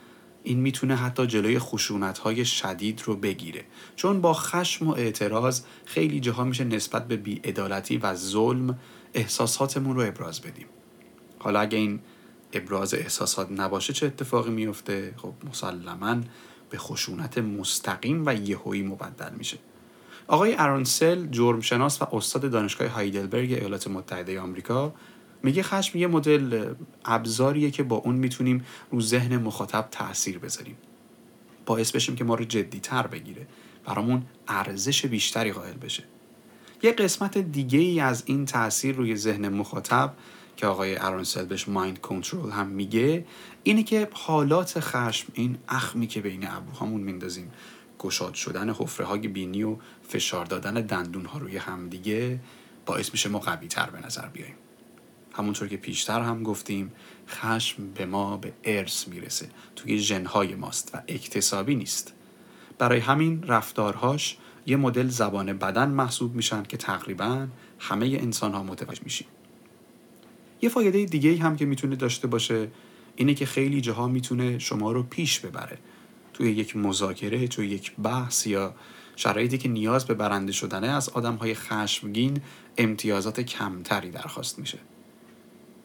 این 0.45 0.61
می‌تونه 0.61 0.97
حتی 0.97 1.27
جلوی 1.27 1.59
خشونت 1.59 2.19
های 2.19 2.45
شدید 2.45 3.03
رو 3.05 3.17
بگیره. 3.17 3.65
چون 3.97 4.21
با 4.21 4.35
خشم 4.35 4.89
و 4.89 4.91
اعتراض 4.91 5.61
خیلی 5.85 6.21
جاها 6.21 6.45
میشه 6.45 6.65
نسبت 6.65 7.09
به 7.09 7.17
بیعدالتی 7.17 7.97
و 7.97 8.15
ظلم 8.15 8.79
احساساتمون 9.15 9.97
رو 9.97 10.03
ابراز 10.03 10.41
بدیم. 10.41 10.67
حالا 11.39 11.61
اگه 11.61 11.79
این 11.79 12.01
ابراز 12.53 12.95
احساسات 12.95 13.49
نباشه 13.51 13.93
چه 13.93 14.07
اتفاقی 14.07 14.51
میفته 14.51 15.15
خب 15.17 15.33
مسلما 15.51 16.17
به 16.71 16.79
خشونت 16.79 17.39
مستقیم 17.39 18.23
و 18.27 18.35
یهویی 18.35 18.83
مبدل 18.83 19.35
میشه. 19.35 19.59
آقای 20.27 20.55
ارونسل 20.59 21.27
جرمشناس 21.27 22.03
و 22.03 22.17
استاد 22.17 22.51
دانشگاه 22.51 22.89
هایدلبرگ 22.89 23.53
ایالات 23.53 23.89
متحده 23.89 24.41
آمریکا 24.41 24.95
میگه 25.45 25.63
خشم 25.63 25.99
یه 25.99 26.07
مدل 26.07 26.75
ابزاریه 27.05 27.71
که 27.71 27.83
با 27.83 27.97
اون 27.97 28.15
می‌تونیم 28.15 28.65
رو 28.91 29.01
ذهن 29.01 29.37
مخاطب 29.37 29.89
تاثیر 29.91 30.39
بذاریم. 30.39 30.77
باعث 31.67 31.93
بشیم 31.93 32.17
که 32.17 32.25
ما 32.25 32.35
رو 32.35 32.45
جدیتر 32.45 33.07
بگیره. 33.07 33.47
برامون 33.85 34.23
ارزش 34.49 35.07
بیشتری 35.07 35.53
قائل 35.53 35.73
بشه. 35.73 36.05
یه 36.83 36.93
قسمت 36.93 37.39
دیگه 37.39 37.79
ای 37.79 38.01
از 38.01 38.23
این 38.27 38.45
تاثیر 38.45 38.97
روی 38.97 39.17
ذهن 39.17 39.49
مخاطب 39.49 40.15
که 40.57 40.67
آقای 40.67 40.97
ارونسل 40.97 41.45
بهش 41.45 41.69
مایند 41.69 42.01
کنترل 42.01 42.51
هم 42.51 42.67
میگه 42.67 43.25
اینه 43.63 43.83
که 43.83 44.09
حالات 44.13 44.81
خشم 44.81 45.33
این 45.35 45.59
اخمی 45.69 46.07
که 46.07 46.21
بین 46.21 46.49
ابروهامون 46.49 47.01
میندازیم 47.01 47.51
گشاد 47.99 48.35
شدن 48.35 48.71
حفره 48.71 49.07
های 49.07 49.29
بینی 49.29 49.63
و 49.63 49.77
فشار 50.09 50.45
دادن 50.45 50.75
دندون 50.75 51.25
ها 51.25 51.39
روی 51.39 51.57
همدیگه 51.57 52.41
باعث 52.87 53.11
میشه 53.13 53.29
ما 53.29 53.39
قوی 53.39 53.69
تر 53.69 53.91
به 53.91 54.07
نظر 54.07 54.27
بیاییم. 54.29 54.57
همونطور 55.37 55.69
که 55.69 55.77
پیشتر 55.77 56.21
هم 56.21 56.43
گفتیم 56.43 56.93
خشم 57.29 57.91
به 57.95 58.07
ما 58.07 58.37
به 58.37 58.53
ارث 58.65 59.09
می‌رسه. 59.09 59.49
توی 59.77 59.99
ژنهای 59.99 60.55
ماست 60.55 60.91
و 60.95 61.03
اکتسابی 61.09 61.75
نیست. 61.75 62.15
برای 62.79 62.99
همین 62.99 63.43
رفتارهاش 63.43 64.37
یه 64.67 64.77
مدل 64.77 65.09
زبان 65.09 65.53
بدن 65.53 65.89
محسوب 65.89 66.35
میشن 66.35 66.63
که 66.63 66.77
تقریبا 66.77 67.47
همه 67.79 68.07
انسان 68.07 68.53
ها 68.53 68.63
متوجه 68.63 69.01
میشیم. 69.05 69.27
یه 70.63 70.69
فایده 70.69 71.05
دیگه 71.05 71.39
هم 71.39 71.57
که 71.57 71.67
می‌تونه 71.67 71.97
داشته 71.97 72.27
باشه 72.27 72.69
اینه 73.17 73.35
که 73.35 73.47
خیلی 73.47 73.81
جاها 73.81 74.09
می‌تونه 74.09 74.59
شما 74.59 74.93
رو 74.93 75.03
پیش 75.03 75.41
ببره. 75.41 75.79
توی 76.33 76.53
یک 76.53 76.77
مذاکره 76.77 77.49
توی 77.49 77.69
یک 77.69 77.97
بحث 77.97 78.47
یا 78.47 78.75
شرایطی 79.17 79.59
که 79.59 79.69
نیاز 79.69 80.07
به 80.07 80.15
برنده 80.15 80.53
شدنه 80.53 80.87
از 80.87 81.09
آدم 81.09 81.35
های 81.35 81.55
خشمگین 81.55 82.41
امتیازات 82.79 83.41
کمتری 83.41 84.11
درخواست 84.11 84.59
میشه. 84.59 84.79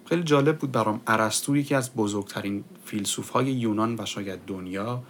خیلی 0.09 0.23
جالب 0.23 0.57
بود 0.57 0.71
برام. 0.71 1.01
ارسطو 1.07 1.57
یکی 1.57 1.75
از 1.75 1.93
بزرگترین 1.93 2.63
فیلسوف 2.85 3.29
های 3.29 3.45
یونان 3.45 3.95
و 3.99 4.05
شاید 4.05 4.39
دنیا 4.47 5.03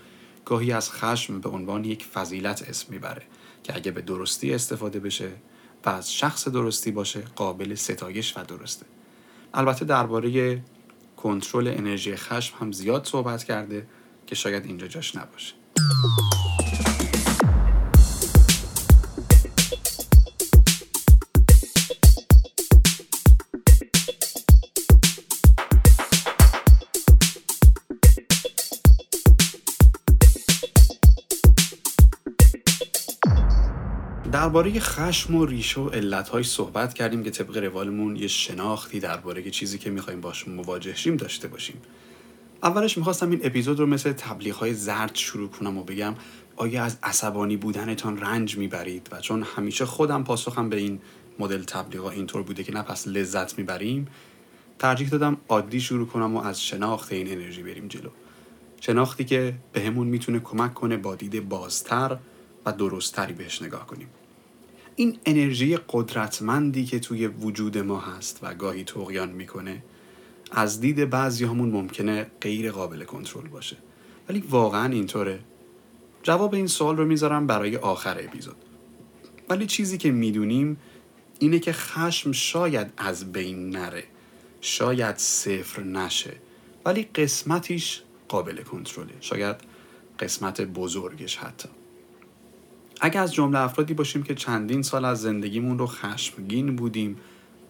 گاهی 0.45 0.71
از 0.71 0.91
خشم 0.91 1.39
به 1.39 1.49
عنوان 1.49 1.85
یک 1.85 2.05
فضیلت 2.05 2.69
اسم 2.69 2.93
می‌بره 2.93 3.21
که 3.63 3.75
اگه 3.75 3.91
به 3.91 4.01
درستی 4.01 4.53
استفاده 4.53 4.99
بشه 4.99 5.31
و 5.85 5.89
از 5.89 6.13
شخص 6.13 6.47
درستی 6.47 6.91
باشه 6.91 7.21
قابل 7.35 7.75
ستایش 7.75 8.37
و 8.37 8.43
درسته. 8.43 8.85
البته 9.53 9.85
درباره 9.85 10.61
کنترل 11.17 11.67
انرژی 11.67 12.15
خشم 12.15 12.57
هم 12.59 12.71
زیاد 12.71 13.05
صحبت 13.05 13.43
کرده 13.43 13.87
که 14.27 14.35
شاید 14.35 14.65
اینجا 14.65 14.87
جاش 14.87 15.15
نباشه. 15.15 15.53
درباره 34.31 34.79
خشم 34.79 35.35
و 35.35 35.45
ریشه 35.45 35.81
و 35.81 35.89
علتهاش 35.89 36.49
صحبت 36.49 36.93
کردیم 36.93 37.23
که 37.23 37.29
طبق 37.29 37.57
روالمون 37.57 38.15
یه 38.15 38.27
شناختی 38.27 38.99
درباره 38.99 39.51
چیزی 39.51 39.77
که 39.77 39.89
می‌خوایم 39.89 40.21
باش 40.21 40.47
مواجه 40.47 40.95
شیم 40.95 41.17
داشته 41.17 41.47
باشیم. 41.47 41.81
اولش 42.63 42.97
می‌خواستم 42.97 43.29
این 43.31 43.39
اپیزود 43.43 43.79
رو 43.79 43.85
مثل 43.85 44.13
تبلیغ 44.13 44.55
های 44.55 44.73
زرد 44.73 45.15
شروع 45.15 45.49
کنم 45.49 45.77
و 45.77 45.83
بگم 45.83 46.15
آیا 46.55 46.83
از 46.83 46.97
عصبانی 47.03 47.57
بودنتان 47.57 48.21
رنج 48.21 48.57
می‌برید 48.57 49.09
و 49.11 49.21
چون 49.21 49.43
همیشه 49.43 49.85
خودم 49.85 50.23
پاسخم 50.23 50.69
به 50.69 50.75
این 50.75 50.99
مدل 51.39 51.63
تبلیغ 51.63 52.05
اینطور 52.05 52.43
بوده 52.43 52.63
که 52.63 52.73
نه 52.73 52.81
پس 52.81 53.07
لذت 53.07 53.57
می‌بریم 53.57 54.07
ترجیح 54.79 55.09
دادم 55.09 55.37
عادی 55.49 55.81
شروع 55.81 56.07
کنم 56.07 56.35
و 56.35 56.41
از 56.41 56.63
شناخت 56.63 57.11
این 57.11 57.31
انرژی 57.31 57.63
بریم 57.63 57.87
جلو. 57.87 58.09
شناختی 58.81 59.25
که 59.25 59.55
بهمون 59.73 59.93
همون 59.93 60.07
می‌تونه 60.07 60.39
کمک 60.39 60.73
کنه 60.73 60.97
با 60.97 61.15
دید 61.15 61.49
بازتر 61.49 62.17
و 62.65 62.71
درستتری 62.71 63.33
بهش 63.33 63.61
نگاه 63.61 63.87
کنیم. 63.87 64.07
این 64.99 65.17
انرژی 65.25 65.77
قدرتمندی 65.89 66.85
که 66.85 66.99
توی 66.99 67.27
وجود 67.27 67.77
ما 67.77 67.99
هست 67.99 68.39
و 68.41 68.53
گاهی 68.53 68.83
توقیان 68.83 69.29
می‌کنه 69.29 69.83
از 70.51 70.81
دید 70.81 71.09
بعضی 71.09 71.45
همون 71.45 71.69
ممکنه 71.69 72.31
غیر 72.41 72.71
قابل 72.71 73.03
کنترل 73.03 73.47
باشه. 73.47 73.77
ولی 74.29 74.43
واقعا 74.49 74.93
اینطوره. 74.93 75.39
جواب 76.23 76.53
این 76.53 76.67
سوال 76.67 76.97
رو 76.97 77.05
می‌ذارم 77.05 77.47
برای 77.47 77.77
آخر 77.77 78.17
اپیزود. 78.19 78.55
ولی 79.49 79.65
چیزی 79.65 79.97
که 79.97 80.11
می‌دونیم 80.11 80.77
اینه 81.39 81.59
که 81.59 81.73
خشم 81.73 82.31
شاید 82.31 82.93
از 82.97 83.31
بین 83.31 83.69
نره. 83.69 84.03
شاید 84.61 85.17
صفر 85.17 85.83
نشه. 85.83 86.35
ولی 86.85 87.03
قسمتیش 87.03 88.01
قابل 88.27 88.63
کنترله. 88.63 89.13
شاید 89.21 89.55
قسمت 90.19 90.61
بزرگش 90.61 91.37
حتی. 91.37 91.69
اگر 93.01 93.21
از 93.21 93.33
جمله 93.33 93.59
افرادی 93.59 93.93
باشیم 93.93 94.23
که 94.23 94.35
چندین 94.35 94.81
سال 94.81 95.05
از 95.05 95.21
زندگیمون 95.21 95.79
رو 95.79 95.87
خشمگین 95.87 96.75
بودیم 96.75 97.17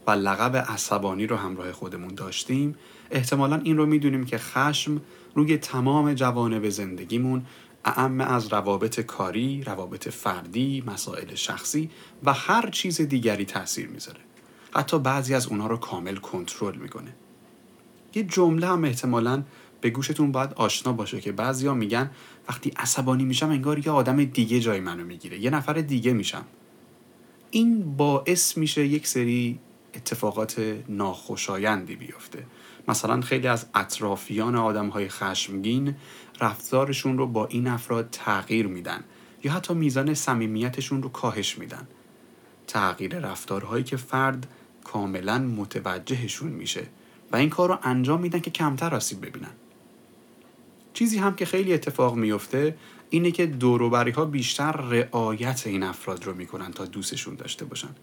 و 0.08 0.12
لقب 0.12 0.56
عصبانی 0.56 1.28
رو 1.28 1.36
همراه 1.36 1.72
خودمون 1.72 2.16
داشتیم 2.16 2.76
احتمالا 3.12 3.62
این 3.64 3.78
رو 3.78 3.86
می‌دونیم 3.86 4.26
که 4.26 4.38
خشم 4.38 5.02
روی 5.36 5.58
تمام 5.58 6.14
جوانب 6.14 6.70
زندگیمون 6.70 7.46
اعم 7.86 8.22
از 8.22 8.54
روابط 8.54 9.00
کاری، 9.00 9.64
روابط 9.64 10.10
فردی، 10.10 10.84
مسائل 10.88 11.36
شخصی 11.36 11.90
و 12.24 12.34
هر 12.34 12.70
چیز 12.70 13.02
دیگری 13.02 13.46
تاثیر 13.46 13.88
می‌ذاره. 13.88 14.20
حتی 14.76 15.00
بعضی 15.00 15.34
از 15.34 15.48
اونها 15.48 15.68
رو 15.68 15.78
کامل 15.78 16.16
کنترل 16.16 16.76
می‌کنه. 16.76 17.14
یه 18.16 18.24
جمله 18.24 18.68
هم 18.68 18.84
احتمالا 18.84 19.44
به 19.82 19.90
گوشتون 19.90 20.32
باید 20.32 20.54
آشنا 20.54 20.94
باشه 20.94 21.22
که 21.22 21.32
بعضیا 21.32 21.74
میگن 21.74 22.12
وقتی 22.50 22.72
عصبانی 22.78 23.24
میشم 23.24 23.50
انگار 23.50 23.88
یه 23.88 23.92
آدم 23.92 24.24
دیگه 24.24 24.60
جای 24.60 24.80
منو 24.80 25.06
می‌گیره 25.06 25.40
یه 25.40 25.50
نفر 25.50 25.74
دیگه 25.74 26.14
میشم. 26.14 26.46
این 27.52 27.96
باعث 27.96 28.58
میشه 28.58 28.86
یک 28.86 29.08
سری 29.08 29.60
اتفاقات 29.94 30.62
ناخوشایندی 30.90 31.96
بیفته. 31.96 32.46
مثلا 32.88 33.22
خیلی 33.22 33.48
از 33.48 33.66
اطرافیان 33.76 34.56
آدم 34.56 34.88
های 34.88 35.10
خشمگین 35.10 35.96
رفتارشون 36.42 37.18
رو 37.18 37.28
با 37.28 37.46
این 37.46 37.68
افراد 37.68 38.10
تغییر 38.12 38.68
میدن 38.68 39.04
یا 39.44 39.52
حتی 39.52 39.74
میزان 39.74 40.14
صمیمیتشون 40.14 41.04
رو 41.04 41.10
کاهش 41.10 41.58
میدن. 41.58 41.88
تغییر 42.68 43.20
رفتارهایی 43.20 43.84
که 43.84 43.98
فرد 43.98 44.48
کاملا 44.84 45.38
متوجهشون 45.40 46.52
میشه 46.52 46.88
و 47.32 47.36
این 47.36 47.50
کار 47.50 47.70
رو 47.70 47.78
انجام 47.84 48.22
میدن 48.22 48.40
که 48.40 48.52
کمتر 48.52 48.96
آسیب 48.96 49.26
ببینن. 49.26 49.52
چیزی 50.94 51.18
هم 51.18 51.36
که 51.36 51.46
خیلی 51.46 51.74
اتفاق 51.74 52.16
میفته 52.16 52.76
اینه 53.10 53.32
که 53.32 53.46
دوروبری 53.46 54.12
ها 54.12 54.26
بیشتر 54.26 54.72
رعایت 54.72 55.68
این 55.68 55.84
افراد 55.84 56.26
رو 56.26 56.34
می‌کنن 56.34 56.72
تا 56.72 56.86
دوستشون 56.86 57.36
داشته 57.36 57.66
باشن. 57.66 57.96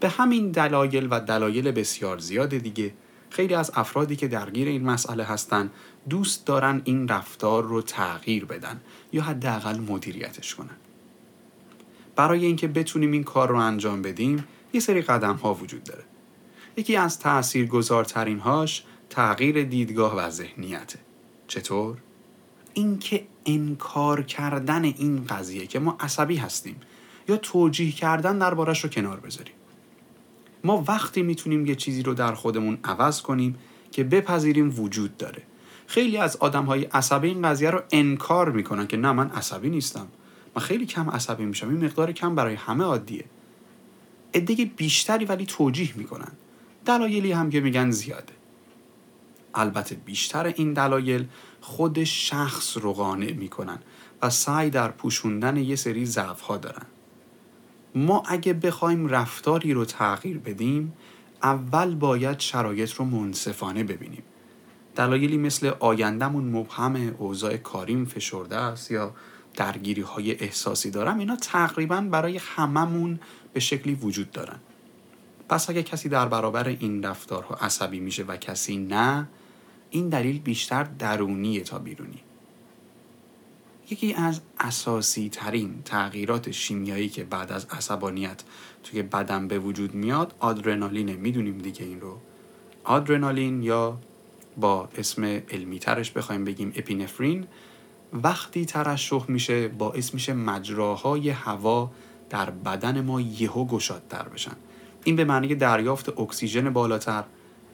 به 0.00 0.08
همین 0.08 0.50
دلایل 0.50 1.08
و 1.10 1.20
دلایل 1.20 1.70
بسیار 1.70 2.18
زیاد 2.18 2.48
دیگه 2.48 2.94
خیلی 3.30 3.54
از 3.54 3.70
افرادی 3.74 4.16
که 4.16 4.28
درگیر 4.28 4.68
این 4.68 4.84
مسئله 4.84 5.24
هستن 5.24 5.70
دوست 6.08 6.46
دارن 6.46 6.82
این 6.84 7.08
رفتار 7.08 7.64
رو 7.64 7.82
تغییر 7.82 8.44
بدن 8.44 8.80
یا 9.12 9.22
حداقل 9.22 9.78
مدیریتش 9.78 10.54
کنن. 10.54 10.76
برای 12.16 12.44
اینکه 12.44 12.68
بتونیم 12.68 13.12
این 13.12 13.24
کار 13.24 13.48
رو 13.48 13.56
انجام 13.56 14.02
بدیم 14.02 14.44
یه 14.72 14.80
سری 14.80 15.02
قدم 15.02 15.34
ها 15.36 15.54
وجود 15.54 15.84
داره. 15.84 16.04
یکی 16.76 16.96
از 16.96 17.18
تأثیر 17.18 17.66
گذارترین 17.66 18.38
هاش 18.38 18.84
تغییر 19.10 19.62
دیدگاه 19.62 20.16
و 20.16 20.30
ذهنیته. 20.30 20.98
چطور؟ 21.52 21.96
اینکه 22.74 23.26
انکار 23.46 24.22
کردن 24.22 24.84
این 24.84 25.24
قضیه 25.24 25.66
که 25.66 25.78
ما 25.78 25.96
عصبی 26.00 26.36
هستیم 26.36 26.76
یا 27.28 27.36
توجیه 27.36 27.92
کردن 27.92 28.38
دربارش 28.38 28.84
رو 28.84 28.90
کنار 28.90 29.20
بذاریم. 29.20 29.54
ما 30.64 30.84
وقتی 30.88 31.22
می‌تونیم 31.22 31.66
یه 31.66 31.74
چیزی 31.74 32.02
رو 32.02 32.14
در 32.14 32.34
خودمون 32.34 32.78
عوض 32.84 33.22
کنیم 33.22 33.58
که 33.90 34.04
بپذیریم 34.04 34.80
وجود 34.80 35.16
داره. 35.16 35.42
خیلی 35.86 36.16
از 36.16 36.36
آدم 36.36 36.64
های 36.64 36.84
عصبی 36.84 37.28
این 37.28 37.42
قضیه 37.42 37.70
رو 37.70 37.82
انکار 37.90 38.50
می‌کنن 38.52 38.86
که 38.86 38.96
نه 38.96 39.12
من 39.12 39.30
عصبی 39.30 39.70
نیستم. 39.70 40.08
من 40.56 40.62
خیلی 40.62 40.86
کم 40.86 41.10
عصبی 41.10 41.44
میشم. 41.44 41.68
این 41.68 41.84
مقدار 41.84 42.12
کم 42.12 42.34
برای 42.34 42.54
همه 42.54 42.84
عادیه. 42.84 43.24
عده 44.34 44.64
بیشتری 44.64 45.24
ولی 45.24 45.46
توجیه 45.46 45.92
می‌کنن. 45.96 46.32
دلایلی 46.86 47.32
هم 47.32 47.50
که 47.50 47.60
میگن 47.60 47.90
زیاده. 47.90 48.32
البته 49.54 49.94
بیشتر 49.94 50.46
این 50.46 50.72
دلایل 50.72 51.26
خود 51.60 52.04
شخص 52.04 52.76
رو 52.76 52.92
قانع 52.92 53.32
می‌کنن 53.32 53.78
و 54.22 54.30
سعی 54.30 54.70
در 54.70 54.88
پوشوندن 54.88 55.56
یه 55.56 55.76
سری 55.76 56.06
ضعف 56.06 56.40
ها 56.40 56.56
دارن. 56.56 56.86
ما 57.94 58.22
اگه 58.26 58.52
بخوایم 58.52 59.08
رفتاری 59.08 59.72
رو 59.72 59.84
تغییر 59.84 60.38
بدیم 60.38 60.92
اول 61.42 61.94
باید 61.94 62.40
شرایط 62.40 62.92
رو 62.92 63.04
منصفانه 63.04 63.84
ببینیم. 63.84 64.22
دلایلی 64.96 65.38
مثل 65.38 65.72
آیندهمون 65.80 66.44
مبهم 66.44 67.14
اوضاع 67.18 67.56
کاریم 67.56 68.04
فشرده 68.04 68.56
است 68.56 68.90
یا 68.90 69.14
درگیری 69.54 70.02
های 70.02 70.38
احساسی 70.38 70.90
دارم 70.90 71.18
اینا 71.18 71.36
تقریبا 71.36 72.00
برای 72.00 72.40
هممون 72.42 73.20
به 73.52 73.60
شکلی 73.60 73.94
وجود 73.94 74.30
دارن. 74.30 74.58
پس 75.48 75.70
اگه 75.70 75.82
کسی 75.82 76.08
در 76.08 76.28
برابر 76.28 76.68
این 76.68 77.02
رفتارها 77.02 77.54
عصبی 77.54 78.00
میشه 78.00 78.22
و 78.22 78.36
کسی 78.36 78.76
نه 78.76 79.28
این 79.94 80.08
دلیل 80.08 80.38
بیشتر 80.38 80.84
درونیه 80.84 81.60
تا 81.60 81.78
بیرونی. 81.78 82.20
یکی 83.90 84.14
از 84.14 84.40
اساسی 84.60 85.28
ترین 85.28 85.82
تغییرات 85.84 86.50
شیمیایی 86.50 87.08
که 87.08 87.24
بعد 87.24 87.52
از 87.52 87.66
عصبانیت 87.70 88.42
توی 88.82 89.02
بدن 89.02 89.48
به 89.48 89.58
وجود 89.58 89.94
میاد 89.94 90.34
آدرنالینه 90.38 91.16
می‌دونیم 91.16 91.58
دیگه 91.58 91.84
این 91.84 92.00
رو. 92.00 92.18
آدرنالین 92.84 93.62
یا 93.62 93.98
با 94.56 94.88
اسم 94.96 95.24
علمی 95.24 95.78
ترش 95.78 96.10
بخوایم 96.10 96.44
بگیم 96.44 96.72
اپینفرین 96.76 97.46
وقتی 98.12 98.64
ترشح 98.64 99.24
میشه 99.28 99.68
باعث 99.68 100.14
میشه 100.14 100.32
مجراهای 100.32 101.30
هوا 101.30 101.90
در 102.30 102.50
بدن 102.50 103.00
ما 103.00 103.20
یهو 103.20 103.64
گشادتر 103.66 104.28
بشن. 104.28 104.56
این 105.04 105.16
به 105.16 105.24
معنی 105.24 105.54
دریافت 105.54 106.20
اکسیژن 106.20 106.70
بالاتر 106.70 107.24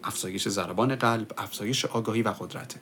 افزایش 0.05 0.49
ضربان 0.49 0.97
قلب 0.97 1.33
افزایش 1.39 1.85
آگاهی 1.85 2.23
و 2.23 2.29
قدرته. 2.29 2.81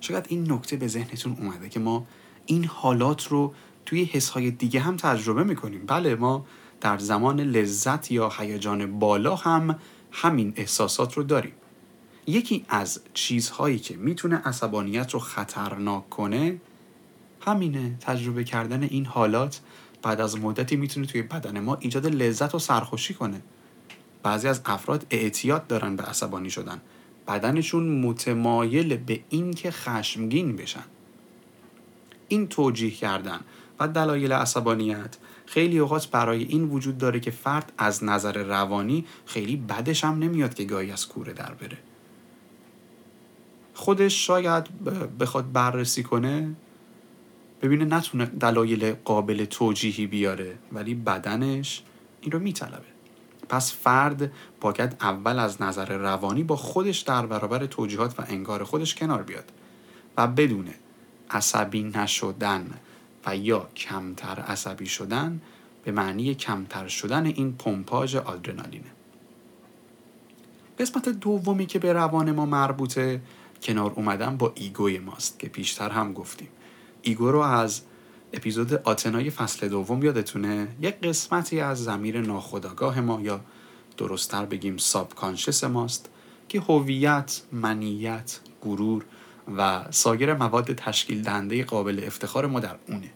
شاید 0.00 0.26
این 0.28 0.52
نکته 0.52 0.76
به 0.76 0.88
ذهنتون 0.88 1.36
اومده 1.40 1.68
که 1.68 1.80
ما 1.80 2.06
این 2.46 2.64
حالات 2.64 3.26
رو 3.26 3.54
توی 3.86 4.04
حسهای 4.04 4.50
دیگه 4.50 4.80
هم 4.80 4.96
تجربه 4.96 5.44
می‌کنیم. 5.44 5.86
بله 5.86 6.14
ما 6.14 6.46
در 6.80 6.98
زمان 6.98 7.40
لذت 7.40 8.10
یا 8.10 8.32
هیجان 8.38 8.98
بالا 8.98 9.36
هم 9.36 9.78
همین 10.12 10.52
احساسات 10.56 11.14
رو 11.14 11.22
داریم. 11.22 11.52
یکی 12.26 12.64
از 12.68 13.00
چیزهایی 13.14 13.78
که 13.78 13.96
می‌تونه 13.96 14.36
عصبانیت 14.36 15.10
رو 15.10 15.20
خطرناک 15.20 16.10
کنه 16.10 16.60
همینه 17.40 17.96
تجربه 18.00 18.44
کردن 18.44 18.82
این 18.82 19.06
حالات 19.06 19.60
بعد 20.02 20.20
از 20.20 20.38
مدتی 20.38 20.76
می‌تونه 20.76 21.06
توی 21.06 21.22
بدن 21.22 21.60
ما 21.60 21.76
ایجاد 21.80 22.06
لذت 22.06 22.54
و 22.54 22.58
سرخوشی 22.58 23.14
کنه. 23.14 23.40
بعضی 24.22 24.48
از 24.48 24.60
افراد 24.64 25.06
اعتیاد 25.10 25.66
دارن 25.66 25.96
به 25.96 26.02
عصبانی 26.02 26.50
شدن. 26.50 26.80
بدنشون 27.28 28.00
متمایل 28.00 28.96
به 28.96 29.20
اینکه 29.28 29.70
خشمگین 29.70 30.56
بشن. 30.56 30.84
این 32.28 32.48
توجیه 32.48 32.90
کردن 32.90 33.40
و 33.80 33.88
دلایل 33.88 34.32
عصبانیت 34.32 35.16
خیلی 35.46 35.78
اوقات 35.78 36.10
برای 36.10 36.42
این 36.44 36.64
وجود 36.64 36.98
داره 36.98 37.20
که 37.20 37.30
فرد 37.30 37.72
از 37.78 38.04
نظر 38.04 38.42
روانی 38.42 39.04
خیلی 39.26 39.56
بدش 39.56 40.04
هم 40.04 40.18
نمیاد 40.18 40.54
که 40.54 40.64
گاهی 40.64 40.90
از 40.90 41.08
کوره 41.08 41.32
در 41.32 41.54
بره. 41.54 41.78
خودش 43.74 44.26
شاید 44.26 44.84
بخواد 45.18 45.52
بررسی 45.52 46.02
کنه 46.02 46.54
ببینه 47.62 47.84
نتونه 47.84 48.26
دلایل 48.26 48.92
قابل 48.92 49.44
توجیهی 49.44 50.06
بیاره 50.06 50.54
ولی 50.72 50.94
بدنش 50.94 51.82
این 52.20 52.32
رو 52.32 52.38
میطلبه. 52.38 52.97
پس 53.48 53.72
فرد 53.72 54.32
باید 54.60 54.96
اول 55.00 55.38
از 55.38 55.62
نظر 55.62 55.96
روانی 55.96 56.42
با 56.42 56.56
خودش 56.56 56.98
در 56.98 57.26
برابر 57.26 57.66
توجیهات 57.66 58.20
و 58.20 58.22
انگار 58.28 58.64
خودش 58.64 58.94
کنار 58.94 59.22
بیاد 59.22 59.52
و 60.16 60.26
بدونه 60.26 60.74
عصبی 61.30 61.82
نشدن 61.82 62.70
و 63.26 63.36
یا 63.36 63.68
کمتر 63.76 64.40
عصبی 64.40 64.86
شدن 64.86 65.40
به 65.84 65.92
معنی 65.92 66.34
کمتر 66.34 66.88
شدن 66.88 67.26
این 67.26 67.52
پمپاژ 67.52 68.16
آدرنالینه. 68.16 68.90
قسمت 70.78 71.08
دومی 71.08 71.66
که 71.66 71.78
به 71.78 71.92
روان 71.92 72.32
ما 72.32 72.46
مربوطه 72.46 73.20
کنار 73.62 73.92
اومدن 73.96 74.36
با 74.36 74.52
ego 74.54 74.87
ی 74.87 74.98
ماست 74.98 75.38
که 75.38 75.48
پیشتر 75.48 75.90
هم 75.90 76.12
گفتیم. 76.12 76.48
ego 77.02 77.30
رو 77.30 77.38
از 77.38 77.80
اپیزود 78.32 78.74
آتنای 78.74 79.30
فصل 79.30 79.68
دوم 79.68 80.02
یادتونه؟ 80.02 80.68
یک 80.80 81.00
قسمتی 81.00 81.60
از 81.60 81.84
ضمیر 81.84 82.20
ناخودآگاه 82.20 83.00
ما 83.00 83.20
یا 83.20 83.40
درستتر 83.96 84.44
بگیم 84.44 84.76
sub 84.76 85.12
ماست 85.62 86.10
که 86.48 86.60
هویت، 86.60 87.42
منیت، 87.52 88.40
گرور 88.62 89.04
و 89.56 89.84
سایر 89.90 90.34
مواد 90.34 90.72
تشکیل 90.72 91.22
دهنده 91.22 91.64
قابل 91.64 92.02
افتخار 92.06 92.46
ما 92.46 92.60
در 92.60 92.76
اونه. 92.88 93.10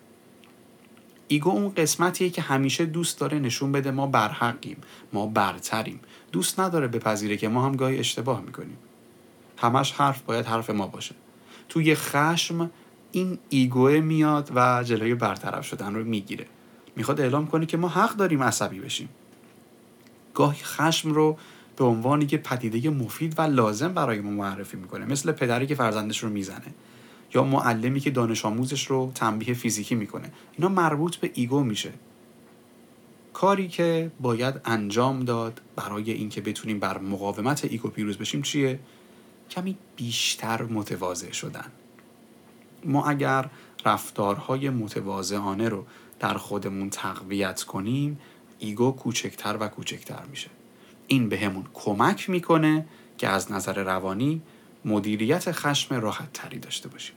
ایگو 1.29 1.51
اون 1.51 1.75
قسمتیه 1.75 2.31
که 2.31 2.43
همیشه 2.43 2.87
دوست 2.87 3.21
داره 3.21 3.39
نشون 3.39 3.73
بده 3.73 3.91
ما 3.91 4.07
برحقیم 4.07 4.77
ما 5.13 5.27
برتریم. 5.27 6.01
دوست 6.33 6.61
نداره 6.61 6.89
بپذیره 6.89 7.37
که 7.37 7.49
ما 7.49 7.67
هم 7.67 7.77
گاهی 7.77 7.99
اشتباه 7.99 8.41
می‌کنیم. 8.41 8.79
همش 9.59 9.93
حرف 9.93 10.23
باید 10.23 10.47
حرف 10.47 10.71
ما 10.71 10.87
باشه. 10.87 11.15
توی 11.69 11.95
خشم 11.95 12.71
این 13.13 13.39
ایگوه 13.49 14.01
میاد 14.01 14.51
و 14.55 14.83
جلوی 14.85 15.15
برطرف 15.15 15.67
شدن 15.67 15.95
رو 15.95 16.05
می‌گیره. 16.05 16.47
می‌خواد 16.97 17.21
اعلام 17.21 17.47
کنه 17.47 17.67
که 17.67 17.77
ما 17.77 17.89
حق 17.89 18.17
داریم 18.17 18.43
عصبی 18.43 18.81
بشیم. 18.81 19.09
گاهی 20.35 20.63
خشم 20.63 21.13
رو 21.13 21.39
به 21.77 21.85
عنوان 21.85 22.23
یک 22.23 22.37
پدیده 22.37 22.91
مفید 22.91 23.39
و 23.39 23.43
لازم 23.43 23.95
برای 23.95 24.21
ما 24.21 24.31
معرفی 24.31 24.77
می‌کنه. 24.77 25.07
مثل 25.07 25.33
پدری 25.33 25.67
که 25.67 25.75
فرزندش 25.75 26.19
رو 26.19 26.31
می‌زنه. 26.31 26.75
یا 27.35 27.45
معلمی 27.45 28.01
که 28.01 28.11
دانش 28.11 28.45
آموزش 28.45 28.87
رو 28.87 29.13
تنبیه 29.15 29.55
فیزیکی 29.55 29.95
می‌کنه. 29.95 30.33
اینا 30.59 30.69
مربوط 30.69 31.17
به 31.17 31.31
ego 31.35 31.65
میشه. 31.65 31.93
کاری 33.33 33.69
که 33.69 34.11
باید 34.21 34.55
انجام 34.65 35.21
داد 35.21 35.61
برای 35.77 36.13
اینکه 36.13 36.41
بتونیم 36.41 36.79
بر 36.79 36.99
مقاومت 36.99 37.65
ego 37.65 37.89
پیروز 37.89 38.19
بشیم 38.19 38.43
چیه؟ 38.43 38.81
کمی 39.51 39.77
بیشتر 39.97 40.63
متواضع 40.63 41.33
شدن. 41.33 41.65
ما 42.85 43.07
اگر 43.07 43.51
رفتارهای 43.85 44.71
متواضعانه 44.71 45.69
رو 45.69 45.87
در 46.21 46.35
خودمون 46.35 46.91
تقویت 46.91 47.63
کنیم 47.63 48.19
ایگو 48.59 48.93
کوچکتر 48.93 49.57
و 49.61 49.69
کوچکتر 49.69 50.23
میشه. 50.31 50.51
این 51.07 51.29
به 51.29 51.39
همون 51.39 51.67
کمک 51.75 52.31
می‌کنه 52.31 52.87
که 53.19 53.29
از 53.29 53.53
نظر 53.53 53.83
روانی 53.85 54.43
مدیریت 54.85 55.53
خشم 55.53 55.95
راحت 55.95 56.33
تری 56.33 56.59
داشته 56.59 56.89
باشیم. 56.89 57.17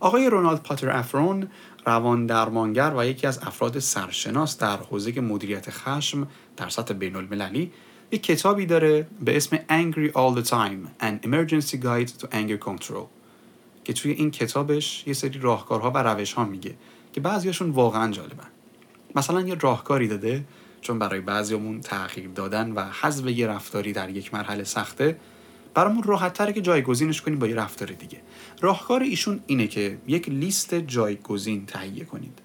آقای 0.00 0.30
رونالد 0.30 0.62
پاتر 0.62 0.90
افرون 0.90 1.48
روان 1.86 2.26
درمانگر 2.26 2.92
و 2.96 3.06
یکی 3.06 3.26
از 3.26 3.38
افراد 3.38 3.78
سرشناس 3.78 4.58
در 4.58 4.76
حوزه 4.76 5.20
مدیریت 5.20 5.70
خشم 5.70 6.28
در 6.56 6.68
سطح 6.68 6.94
بین 6.94 7.16
المللی 7.16 7.72
یک 8.12 8.22
کتابی 8.22 8.66
داره 8.66 9.06
به 9.20 9.36
اسم 9.36 9.56
Angry 9.56 10.12
All 10.12 10.42
the 10.42 10.48
Time 10.48 11.02
An 11.02 11.26
Emergency 11.26 11.76
Guide 11.76 12.10
to 12.20 12.26
Anger 12.32 12.68
Control. 12.68 13.21
که 13.84 13.92
توی 13.92 14.12
این 14.12 14.30
کتابش 14.30 15.04
یه 15.06 15.12
سری 15.12 15.38
راهکارها 15.38 15.90
و 15.90 15.98
روشها 15.98 16.44
میگه 16.44 16.74
که 17.12 17.20
بعضیاشون 17.20 17.70
واقعا 17.70 18.12
جالبن. 18.12 18.48
مثلا 19.14 19.40
یه 19.40 19.54
راهکاری 19.54 20.08
داده 20.08 20.44
چون 20.80 20.98
برای 20.98 21.20
بعضیامون 21.20 21.80
تغییر 21.80 22.28
دادن 22.28 22.72
و 22.72 22.84
حذف 23.00 23.26
یه 23.26 23.46
رفتاری 23.46 23.92
در 23.92 24.10
یک 24.10 24.34
مرحله 24.34 24.64
سخته 24.64 25.16
برامون 25.74 26.02
راحت 26.02 26.32
تره 26.32 26.52
که 26.52 26.60
جایگزینش 26.60 27.22
کنیم 27.22 27.38
با 27.38 27.46
یه 27.46 27.54
رفتار 27.54 27.88
دیگه. 27.88 28.20
راهکار 28.60 29.02
ایشون 29.02 29.40
اینه 29.46 29.66
که 29.66 29.98
یک 30.06 30.28
لیست 30.28 30.74
جایگزین 30.74 31.66
تهیه 31.66 32.04
کنید. 32.04 32.38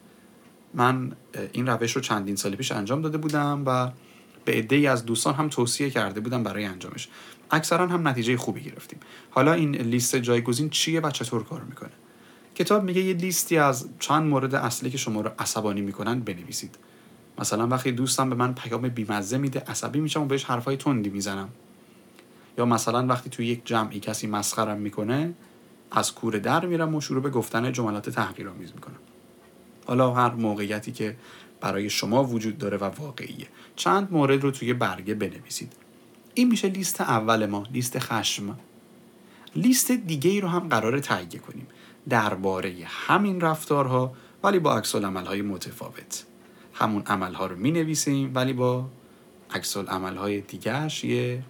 من 0.73 1.11
این 1.51 1.67
روش 1.67 1.91
رو 1.91 2.01
چندین 2.01 2.35
سال 2.35 2.55
پیش 2.55 2.71
انجام 2.71 3.01
داده 3.01 3.17
بودم 3.17 3.63
و 3.65 3.91
به 4.47 4.53
عده 4.53 4.89
از 4.89 5.05
دوستان 5.05 5.33
هم 5.33 5.49
توصیه 5.49 5.89
کرده 5.89 6.19
بودم 6.19 6.43
برای 6.43 6.65
انجامش. 6.65 7.07
اکثرا 7.51 7.87
هم 7.87 8.07
نتیجه 8.07 8.37
خوبی 8.37 8.61
گرفتیم. 8.61 8.99
حالا 9.29 9.53
این 9.53 9.75
لیست 9.75 10.15
جایگزین 10.15 10.69
چیه 10.69 11.01
و 11.01 11.11
چطور 11.11 11.43
کار 11.43 11.61
می‌کنه؟ 11.61 11.89
کتاب 12.55 12.83
میگه 12.83 13.01
یه 13.01 13.13
لیستی 13.13 13.57
از 13.57 13.89
چند 13.99 14.23
مورد 14.23 14.55
اصلی 14.55 14.89
که 14.89 14.97
شما 14.97 15.21
رو 15.21 15.31
عصبانی 15.39 15.81
می‌کنن 15.81 16.19
بنویسید. 16.19 16.75
مثلا 17.39 17.67
وقتی 17.67 17.91
دوستم 17.91 18.29
به 18.29 18.35
من 18.35 18.53
پیام 18.53 18.89
بیمزه 18.89 19.37
میده 19.37 19.59
عصبی 19.59 19.99
میشم 19.99 20.21
و 20.21 20.25
بهش 20.25 20.43
حرفای 20.43 20.77
تندی 20.77 21.09
می‌زنم. 21.09 21.49
یا 22.57 22.65
مثلا 22.65 23.05
وقتی 23.07 23.29
توی 23.29 23.45
یک 23.45 23.61
جمعی 23.65 23.99
کسی 23.99 24.27
مسخرم 24.27 24.77
می‌کنه 24.77 25.33
از 25.91 26.13
کور 26.13 26.37
در 26.37 26.65
میرم 26.65 26.95
و 26.95 27.01
شروع 27.01 27.21
به 27.21 27.29
گفتن 27.29 27.71
جملات 27.71 28.09
تحقیرآمیز 28.09 28.71
می‌کنم. 28.75 28.99
حالا 29.87 30.13
هر 30.13 30.31
موقعیتی 30.31 30.91
که 30.91 31.15
برای 31.61 31.89
شما 31.89 32.23
وجود 32.23 32.57
داره 32.57 32.77
و 32.77 32.83
واقعیه. 32.83 33.47
چند 33.75 34.07
مورد 34.11 34.43
رو 34.43 34.51
توی 34.51 34.73
برگه 34.73 35.13
بنویسید. 35.13 35.73
این 36.33 36.47
میشه 36.47 36.67
لیست 36.67 37.01
اول 37.01 37.45
ما 37.45 37.65
لیست 37.73 37.99
خشم. 37.99 38.59
لیست 39.55 39.91
دیگه 39.91 40.29
ای 40.31 40.41
رو 40.41 40.47
هم 40.47 40.67
قرار 40.67 40.99
تهیه 40.99 41.39
کنیم. 41.39 41.67
درباره 42.09 42.75
همین 42.85 43.41
رفتارها 43.41 44.13
ولی 44.43 44.59
با 44.59 44.77
عکس 44.77 44.95
های 44.95 45.41
متفاوت. 45.41 46.25
همون 46.73 47.03
عملها 47.05 47.45
رو 47.45 47.55
می 47.55 47.71
نویسیم 47.71 48.31
ولی 48.35 48.53
با 48.53 48.89
عکس 49.51 49.77
های 49.77 50.41
دیگرش 50.41 51.03
یه 51.03 51.43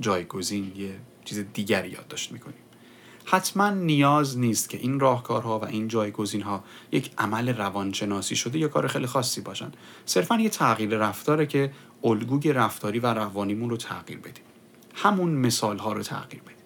جایگزین 0.00 0.72
یه 0.76 0.94
چیز 1.24 1.44
دیگری 1.54 1.88
یادداشت 1.88 2.32
می‌کنیم. 2.32 2.61
حتما 3.24 3.70
نیاز 3.70 4.38
نیست 4.38 4.68
که 4.68 4.78
این 4.78 5.00
راهکارها 5.00 5.58
و 5.58 5.64
این 5.64 5.88
جایگزین 5.88 6.42
ها 6.42 6.64
یک 6.92 7.10
عمل 7.18 7.48
روانشناسی 7.48 8.36
شده 8.36 8.58
یا 8.58 8.68
کار 8.68 8.86
خیلی 8.86 9.06
خاصی 9.06 9.40
باشن. 9.40 9.72
صرفا 10.06 10.36
یه 10.36 10.48
تغییر 10.48 10.90
رفتاره 10.90 11.46
که 11.46 11.72
الگوی 12.04 12.52
رفتاری 12.52 12.98
و 12.98 13.06
روانیمون 13.06 13.70
رو 13.70 13.76
تغییر 13.76 14.18
بدیم. 14.18 14.44
همون 14.94 15.30
مثال 15.30 15.78
ها 15.78 15.92
رو 15.92 16.02
تغییر 16.02 16.42
بدیم. 16.42 16.56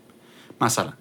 مثلا 0.61 0.93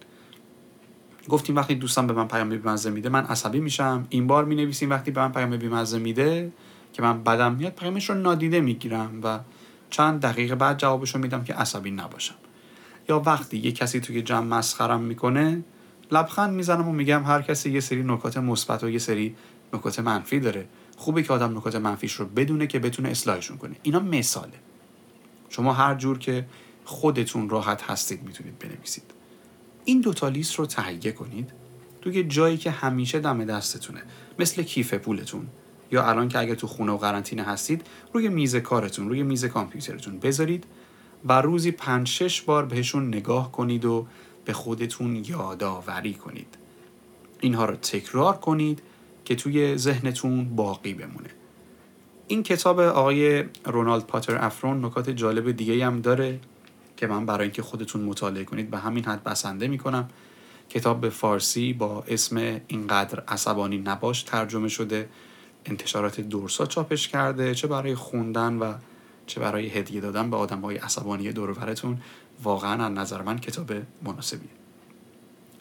گفتیم 1.30 1.56
وقتی 1.56 1.76
دوستم 1.76 2.08
به 2.08 2.13
من 2.13 2.28
پیام 2.28 2.50
بیمزه 2.50 2.89
میده 2.89 3.10
من 3.10 3.26
عصبی 3.26 3.60
میشم. 3.60 4.08
این 4.10 4.28
بار 4.28 4.46
می 4.46 4.56
نویسیم 4.56 4.89
وقتی 4.89 5.12
به 5.12 5.22
من 5.22 5.32
پیام 5.32 5.58
بیمزه 5.58 6.00
میده 6.00 6.52
که 6.94 7.02
من 7.02 7.24
بدم 7.24 7.54
میاد 7.54 7.74
پیامش 7.74 8.10
رو 8.10 8.15
نادیده 8.15 8.62
می‌گیرم 8.62 9.20
و 9.24 9.39
چند 9.89 10.22
دقیقه 10.22 10.56
بعد 10.56 10.78
جوابش 10.78 11.15
رو 11.15 11.22
میدم 11.22 11.44
که 11.44 11.54
عصبی 11.54 11.91
نباشم. 11.91 12.36
یا 13.10 13.20
وقتی 13.20 13.58
یه 13.58 13.72
کسی 13.72 14.00
توی 14.00 14.22
جمع 14.22 14.58
مسخرم 14.58 15.02
می‌کنه 15.02 15.63
لبخند 16.12 16.54
می‌زنم 16.54 16.88
و 16.88 16.91
میگم 16.91 17.24
هر 17.24 17.41
کسی 17.41 17.72
یه 17.72 17.80
سری 17.80 18.04
نکات 18.04 18.38
مثبت 18.38 18.84
و 18.84 18.89
یه 18.89 19.00
سری 19.00 19.36
نکات 19.74 20.00
منفی 20.00 20.39
داره. 20.39 20.68
خوبه 20.98 21.24
که 21.24 21.34
آدم 21.34 21.58
نکات 21.58 21.76
منفیش 21.76 22.13
رو 22.13 22.26
بدونه 22.26 22.68
که 22.68 22.80
بتونه 22.80 23.10
اصلاحشون 23.10 23.58
کنه. 23.58 23.76
اینا 23.84 24.00
مثاله. 24.00 24.54
شما 25.50 25.74
هر 25.74 25.96
جور 25.96 26.20
که 26.20 26.46
خودتون 26.86 27.50
راحت 27.50 27.84
هستید 27.84 28.24
می‌تونید 28.24 28.60
بنویسید. 28.60 29.04
این 29.86 30.02
دوتا 30.02 30.30
لیست 30.30 30.56
رو 30.56 30.65
تهیه 30.65 31.12
کنید 31.12 31.52
توی 32.02 32.24
جایی 32.24 32.58
که 32.58 32.72
همیشه 32.72 33.20
دم 33.20 33.46
دستتونه. 33.46 34.02
مثل 34.39 34.63
کیف 34.63 34.94
پولتون. 34.94 35.48
یا 35.91 36.10
الان 36.10 36.28
که 36.28 36.39
اگه 36.39 36.56
تو 36.56 36.68
خونه 36.68 36.91
و 36.91 36.98
قرنطینه 36.98 37.44
هستید 37.44 37.88
روی 38.13 38.30
میز 38.30 38.56
کارتون 38.56 39.10
روی 39.10 39.24
میز 39.24 39.46
کامپیوترتون 39.46 40.20
بذارید. 40.20 40.65
و 41.25 41.41
روزی 41.41 41.71
پنج 41.71 42.08
شش 42.08 42.41
بار 42.41 42.65
بهشون 42.65 43.08
نگاه 43.08 43.51
کنید 43.51 43.86
و 43.86 44.08
به 44.45 44.54
خودتون 44.54 45.15
یادآوری 45.15 46.13
کنید. 46.13 46.58
اینها 47.39 47.65
رو 47.65 47.75
تکرار 47.75 48.38
کنید 48.38 48.82
که 49.25 49.36
توی 49.36 49.78
ذهنتون 49.78 50.56
باقی 50.56 50.93
بمونه. 50.93 51.30
این 52.28 52.43
کتاب 52.43 52.80
آقای 52.80 53.43
رونالد 53.65 54.04
پاتر 54.04 54.45
افرون 54.45 54.86
نکات 54.86 55.10
جالب 55.10 55.51
دیگه 55.51 55.86
هم 55.86 56.01
داره 56.01 56.39
که 56.97 57.08
من 57.08 57.25
برای 57.25 57.43
اینکه 57.43 57.62
خودتون 57.62 58.01
مطالعه 58.01 58.43
کنید 58.43 58.69
به 58.69 58.78
همین 58.78 59.06
حد 59.06 59.23
بسنده 59.23 59.67
می‌کنم. 59.67 60.10
کتاب 60.69 61.01
به 61.01 61.10
فارسی 61.10 61.73
با 61.73 62.04
اسم 62.08 62.62
اینقدر 62.67 63.23
عصبانی 63.28 63.78
نباش 63.78 64.23
ترجمه 64.23 64.67
شده. 64.67 65.10
انتشارات 65.65 66.21
دورسا 66.21 66.65
چاپش 66.65 67.08
کرده. 67.08 67.56
چه 67.56 67.67
برای 67.67 67.95
خوندن 67.95 68.58
و 68.58 68.73
چه 69.27 69.39
برای 69.39 69.67
هدیه 69.67 70.01
دادن 70.01 70.29
به 70.29 70.38
آدم 70.38 70.61
های 70.61 70.77
عصبانی 70.77 71.31
دورورتون 71.31 71.97
واقعا 72.43 72.85
از 72.85 72.91
نظر 72.91 73.21
من 73.21 73.39
کتاب 73.39 73.71
مناسبیه. 74.03 74.49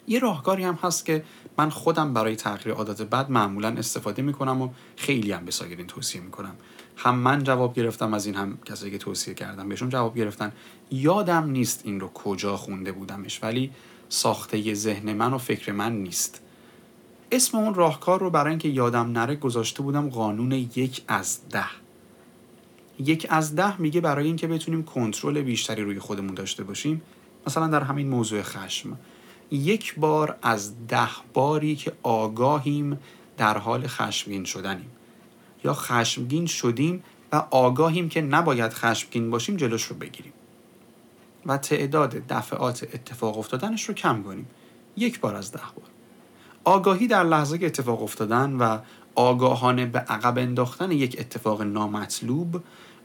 یه 0.07 0.19
راهکاری 0.19 0.63
هم 0.63 0.79
هست 0.81 1.05
که 1.05 1.23
من 1.57 1.69
خودم 1.69 2.13
برای 2.13 2.35
تغییر 2.35 2.75
عادات 2.75 3.01
بد 3.01 3.31
معمولا 3.31 3.67
استفاده 3.67 4.21
می‌کنم 4.21 4.61
و 4.61 4.69
خیلی 4.95 5.31
هم 5.31 5.45
به 5.45 5.51
سایرین 5.51 5.87
توصیه 5.87 6.21
می‌کنم. 6.21 6.55
هم 6.97 7.15
من 7.15 7.43
جواب 7.43 7.73
گرفتم 7.73 8.13
از 8.13 8.25
این 8.25 8.35
هم 8.35 8.57
کسایی 8.65 8.91
که 8.91 8.97
توصیه 8.97 9.33
کردم 9.33 9.69
بهشون 9.69 9.89
جواب 9.89 10.17
گرفتن. 10.17 10.51
یادم 10.91 11.49
نیست 11.49 11.81
این 11.83 11.99
رو 11.99 12.07
کجا 12.07 12.57
خونده 12.57 12.91
بودمش 12.91 13.43
ولی 13.43 13.71
ساخته 14.09 14.73
ذهن 14.73 15.13
من 15.13 15.33
و 15.33 15.37
فکر 15.37 15.71
من 15.71 15.93
نیست. 15.93 16.41
اسم 17.31 17.57
اون 17.57 17.73
راهکار 17.73 18.19
رو 18.19 18.29
برای 18.29 18.49
اینکه 18.49 18.69
یادم 18.69 19.11
نره 19.11 19.35
گذاشته 19.35 19.83
بودم 19.83 20.09
قانون 20.09 20.51
یک 20.51 21.03
از 21.07 21.49
ده. 21.49 21.84
یک 22.99 23.27
از 23.29 23.55
ده 23.55 23.81
میگه 23.81 24.01
برای 24.01 24.25
اینکه 24.25 24.47
بتونیم 24.47 24.83
کنترل 24.83 25.41
بیشتری 25.41 25.81
روی 25.81 25.99
خودمون 25.99 26.33
داشته 26.33 26.63
باشیم 26.63 27.01
مثلا 27.47 27.67
در 27.67 27.83
همین 27.83 28.09
موضوع 28.09 28.41
خشم. 28.41 28.97
یک 29.51 29.95
بار 29.95 30.37
از 30.41 30.87
ده 30.87 31.09
باری 31.33 31.75
که 31.75 31.93
آگاهیم 32.03 32.99
در 33.37 33.57
حال 33.57 33.87
خشمگین 33.87 34.43
شدنیم. 34.43 34.91
یا 35.63 35.73
خشمگین 35.73 36.45
شدیم 36.45 37.03
و 37.31 37.35
آگاهیم 37.51 38.09
که 38.09 38.21
نباید 38.21 38.73
خشمگین 38.73 39.29
باشیم 39.29 39.57
جلوش 39.57 39.83
رو 39.83 39.95
بگیریم. 39.95 40.33
و 41.45 41.57
تعداد 41.57 42.09
دفعات 42.09 42.83
اتفاق 42.83 43.37
افتادنش 43.37 43.83
رو 43.83 43.93
کم 43.93 44.23
کنیم. 44.23 44.47
یک 44.97 45.19
بار 45.19 45.35
از 45.35 45.51
ده 45.51 45.59
بار. 45.75 45.94
آگاهی 46.65 47.07
در 47.07 47.23
لحظه 47.23 47.59
اتفاق 47.61 48.03
افتادن 48.03 48.53
و 48.53 48.79
آگاهانه 49.15 49.85
به 49.85 49.99
عقب 49.99 50.37
انداختن 50.37 50.91
یک 50.91 51.15
اتفاق 51.19 51.61
نامطلوب 51.61 52.63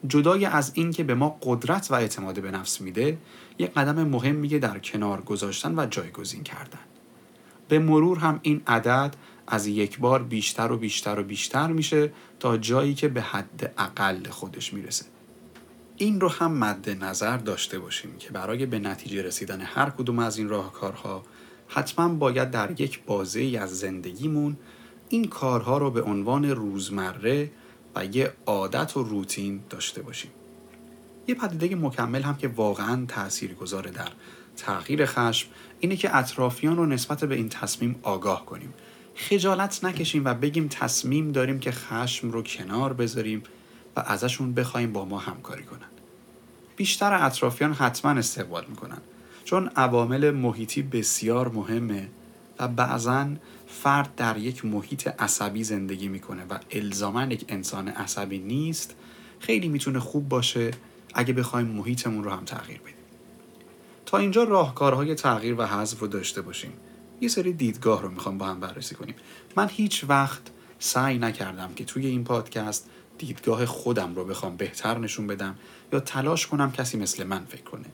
جدای 0.08 0.44
از 0.46 0.72
اینکه 0.74 1.04
به 1.04 1.14
ما 1.14 1.38
قدرت 1.42 1.90
و 1.90 1.94
اعتماد 1.94 2.42
به 2.42 2.50
نفس 2.50 2.80
میده 2.80 3.18
یک 3.58 3.74
قدم 3.74 4.08
مهمیه 4.08 4.58
در 4.58 4.78
کنار 4.78 5.20
گذاشتن 5.20 5.78
و 5.78 5.86
جایگزین 5.86 6.42
کردن. 6.42 6.78
به 7.68 7.78
مرور 7.78 8.18
هم 8.18 8.40
این 8.42 8.62
عدد 8.66 9.16
از 9.46 9.66
یک 9.66 9.98
بار 9.98 10.22
بیشتر 10.22 10.72
و 10.72 10.76
بیشتر 10.76 11.20
و 11.20 11.22
بیشتر 11.22 11.66
میشه 11.66 12.12
تا 12.40 12.56
جایی 12.56 12.94
که 12.94 13.08
به 13.08 13.22
حد 13.22 13.74
اقل 13.78 14.28
خودش 14.30 14.72
می‌رسه. 14.72 15.04
این 15.96 16.20
رو 16.20 16.28
هم 16.28 16.52
مد 16.52 17.04
نظر 17.04 17.36
داشته 17.36 17.78
باشیم 17.78 18.10
که 18.18 18.30
برای 18.30 18.66
به 18.66 18.78
نتیجه 18.78 19.22
رسیدن 19.22 19.60
هر 19.60 19.90
کدوم 19.90 20.18
از 20.18 20.38
این 20.38 20.48
راهکارها 20.48 21.22
حتما 21.72 22.08
باید 22.08 22.50
در 22.50 22.80
یک 22.80 23.04
بازه 23.04 23.58
از 23.60 23.78
زندگیمون 23.78 24.56
این 25.08 25.24
کارها 25.24 25.78
رو 25.78 25.90
به 25.90 26.02
عنوان 26.02 26.44
روزمره 26.44 27.50
و 27.94 28.04
یه 28.04 28.32
عادت 28.46 28.96
و 28.96 29.02
روتین 29.02 29.60
داشته 29.70 30.02
باشیم. 30.02 30.30
یه 31.26 31.34
پدیده 31.34 31.76
مکمل 31.76 32.22
هم 32.22 32.36
که 32.36 32.48
واقعا 32.48 33.04
تأثیر 33.08 33.54
گذاره 33.54 33.90
در 33.90 34.08
تغییر 34.56 35.06
خشم 35.06 35.48
اینه 35.80 35.96
که 35.96 36.16
اطرافیان 36.16 36.76
رو 36.76 36.86
نسبت 36.86 37.24
به 37.24 37.34
این 37.34 37.48
تصمیم 37.48 38.00
آگاه 38.02 38.46
کنیم. 38.46 38.74
خجالت 39.14 39.84
نکشیم 39.84 40.24
و 40.24 40.34
بگیم 40.34 40.68
تصمیم 40.68 41.32
داریم 41.32 41.60
که 41.60 41.70
خشم 41.70 42.30
رو 42.30 42.42
کنار 42.42 42.92
بذاریم 42.92 43.42
و 43.96 44.00
ازشون 44.00 44.54
بخوایم 44.54 44.92
با 44.92 45.04
ما 45.04 45.18
همکاری 45.18 45.62
کنن. 45.62 45.88
بیشتر 46.76 47.26
اطرافیان 47.26 47.72
حتما 47.72 48.10
استقبال 48.10 48.64
می‌کنن. 48.68 48.98
چون 49.44 49.70
عوامل 49.76 50.30
محیطی 50.30 50.82
بسیار 50.82 51.48
مهمه 51.48 52.08
و 52.58 52.68
بعضا 52.68 53.28
فرد 53.68 54.14
در 54.14 54.36
یک 54.36 54.64
محیط 54.64 55.08
عصبی 55.08 55.64
زندگی 55.64 56.08
می‌کنه 56.08 56.44
و 56.50 56.58
الزاما 56.70 57.24
یک 57.24 57.44
انسان 57.48 57.88
عصبی 57.88 58.38
نیست 58.38 58.94
خیلی 59.38 59.68
می‌تونه 59.68 60.00
خوب 60.00 60.28
باشه 60.28 60.70
اگه 61.14 61.32
بخوایم 61.32 61.66
محیطمون 61.66 62.24
رو 62.24 62.30
هم 62.30 62.44
تغییر 62.44 62.80
بدیم. 62.80 62.94
تا 64.06 64.18
اینجا 64.18 64.44
راهکارهای 64.44 65.14
تغییر 65.14 65.54
و 65.54 65.66
حذف 65.66 66.00
رو 66.00 66.06
داشته 66.06 66.42
باشیم. 66.42 66.72
یه 67.20 67.28
سری 67.28 67.52
دیدگاه 67.52 68.02
رو 68.02 68.10
می‌خوام 68.10 68.38
با 68.38 68.46
هم 68.46 68.60
بررسی 68.60 68.94
کنیم. 68.94 69.14
من 69.56 69.68
هیچ 69.68 70.04
وقت 70.08 70.42
سعی 70.78 71.18
نکردم 71.18 71.70
که 71.76 71.84
توی 71.84 72.06
این 72.06 72.24
پادکست 72.24 72.90
دیدگاه 73.18 73.66
خودم 73.66 74.14
رو 74.14 74.24
بخوام 74.24 74.56
بهتر 74.56 74.98
نشون 74.98 75.26
بدم 75.26 75.58
یا 75.92 76.00
تلاش 76.00 76.46
کنم 76.46 76.72
کسی 76.72 76.98
مثل 76.98 77.24
من 77.24 77.44
فکر 77.44 77.62
کنه. 77.62 77.86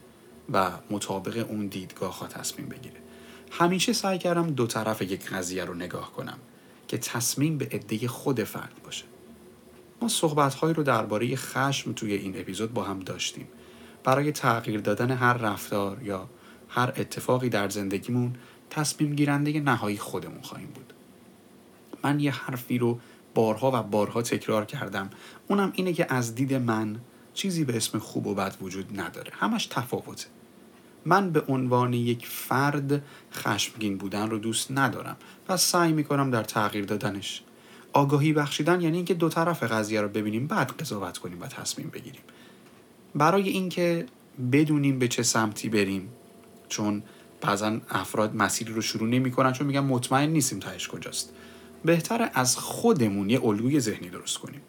و 0.53 0.71
مطابق 0.91 1.47
اون 1.49 1.67
دیدگاه 1.67 2.19
ها 2.19 2.27
تصمیم 2.27 2.69
بگیره. 2.69 2.97
همیشه 3.51 3.93
سعی 3.93 4.19
کردم 4.19 4.51
دو 4.51 4.67
طرف 4.67 5.03
یک 5.03 5.31
قضیه 5.31 5.65
رو 5.65 5.75
نگاه 5.75 6.13
کنم 6.13 6.39
که 6.89 6.99
تصمیم 6.99 7.59
به 7.59 7.69
عده 7.73 8.09
خود 8.09 8.45
فرد 8.45 8.83
باشه. 8.85 9.05
ما 10.03 10.09
صحبتهایی 10.09 10.75
رو 10.75 10.83
درباره 10.83 11.37
خشم 11.37 11.93
توی 11.93 12.13
این 12.13 12.41
اپیزود 12.41 12.75
با 12.75 12.85
هم 12.85 13.01
داشتیم. 13.01 13.49
برای 14.05 14.33
تغییر 14.33 14.81
دادن 14.81 15.11
هر 15.11 15.33
رفتار 15.33 16.03
یا 16.03 16.29
هر 16.69 16.93
اتفاقی 16.97 17.49
در 17.49 17.69
زندگیمون 17.69 18.37
تصمیم 18.71 19.15
گیرنده 19.15 19.61
نهایی 19.61 19.99
خودمون 19.99 20.43
خواهیم 20.43 20.69
بود. 20.69 20.93
من 22.05 22.21
یه 22.21 22.33
حرفی 22.33 22.79
رو 22.79 23.01
بارها 23.35 23.71
و 23.75 23.83
بارها 23.83 24.23
تکرار 24.23 24.65
کردم. 24.65 25.11
اونم 25.49 25.73
اینه 25.75 25.93
که 25.93 26.15
از 26.15 26.35
دید 26.35 26.55
من 26.55 27.01
چیزی 27.35 27.65
به 27.65 27.77
اسم 27.77 27.99
خوب 27.99 28.27
و 28.27 28.35
بد 28.35 28.57
وجود 28.61 29.01
نداره. 29.01 29.33
همش 29.35 29.67
تفاوته. 29.67 30.27
من 31.07 31.31
به 31.31 31.43
عنوان 31.49 31.93
یک 31.93 32.27
فرد 32.27 33.03
خشمگین 33.33 33.97
بودن 33.97 34.31
رو 34.31 34.39
دوست 34.39 34.71
ندارم 34.71 35.17
و 35.49 35.57
سعی 35.57 35.93
می‌کنم 35.93 36.31
در 36.31 36.43
تغییر 36.43 36.85
دادنش. 36.85 37.43
آگاهی 37.93 38.33
بخشیدن 38.33 38.81
یعنی 38.81 38.97
اینکه 38.97 39.15
دو 39.15 39.29
طرف 39.29 39.63
قضیه 39.63 40.01
رو 40.01 40.09
ببینیم 40.09 40.47
بعد 40.47 40.71
قضاوت 40.71 41.19
کنیم 41.19 41.41
و 41.41 41.47
تصمیم 41.47 41.89
بگیریم. 41.89 42.23
برای 43.15 43.49
اینکه 43.49 44.07
بدونیم 44.53 44.99
به 44.99 45.09
چه 45.09 45.23
سمتی 45.23 45.69
بریم 45.69 46.09
چون 46.69 47.03
بعضا 47.41 47.81
افراد 47.91 48.37
مسیری 48.37 48.73
رو 48.73 48.83
شروع 48.83 49.09
نمی‌کنن 49.09 49.53
چون 49.53 49.67
میگن 49.67 49.81
مطمئن 49.81 50.29
نیستیم 50.31 50.59
تهش 50.59 50.89
کجاست. 50.89 51.33
بهتر 51.85 52.31
از 52.35 52.57
خودمون 52.57 53.31
یه 53.31 53.45
الگوی 53.45 53.81
ذهنی 53.81 54.09
درست 54.09 54.39
کنیم. 54.39 54.61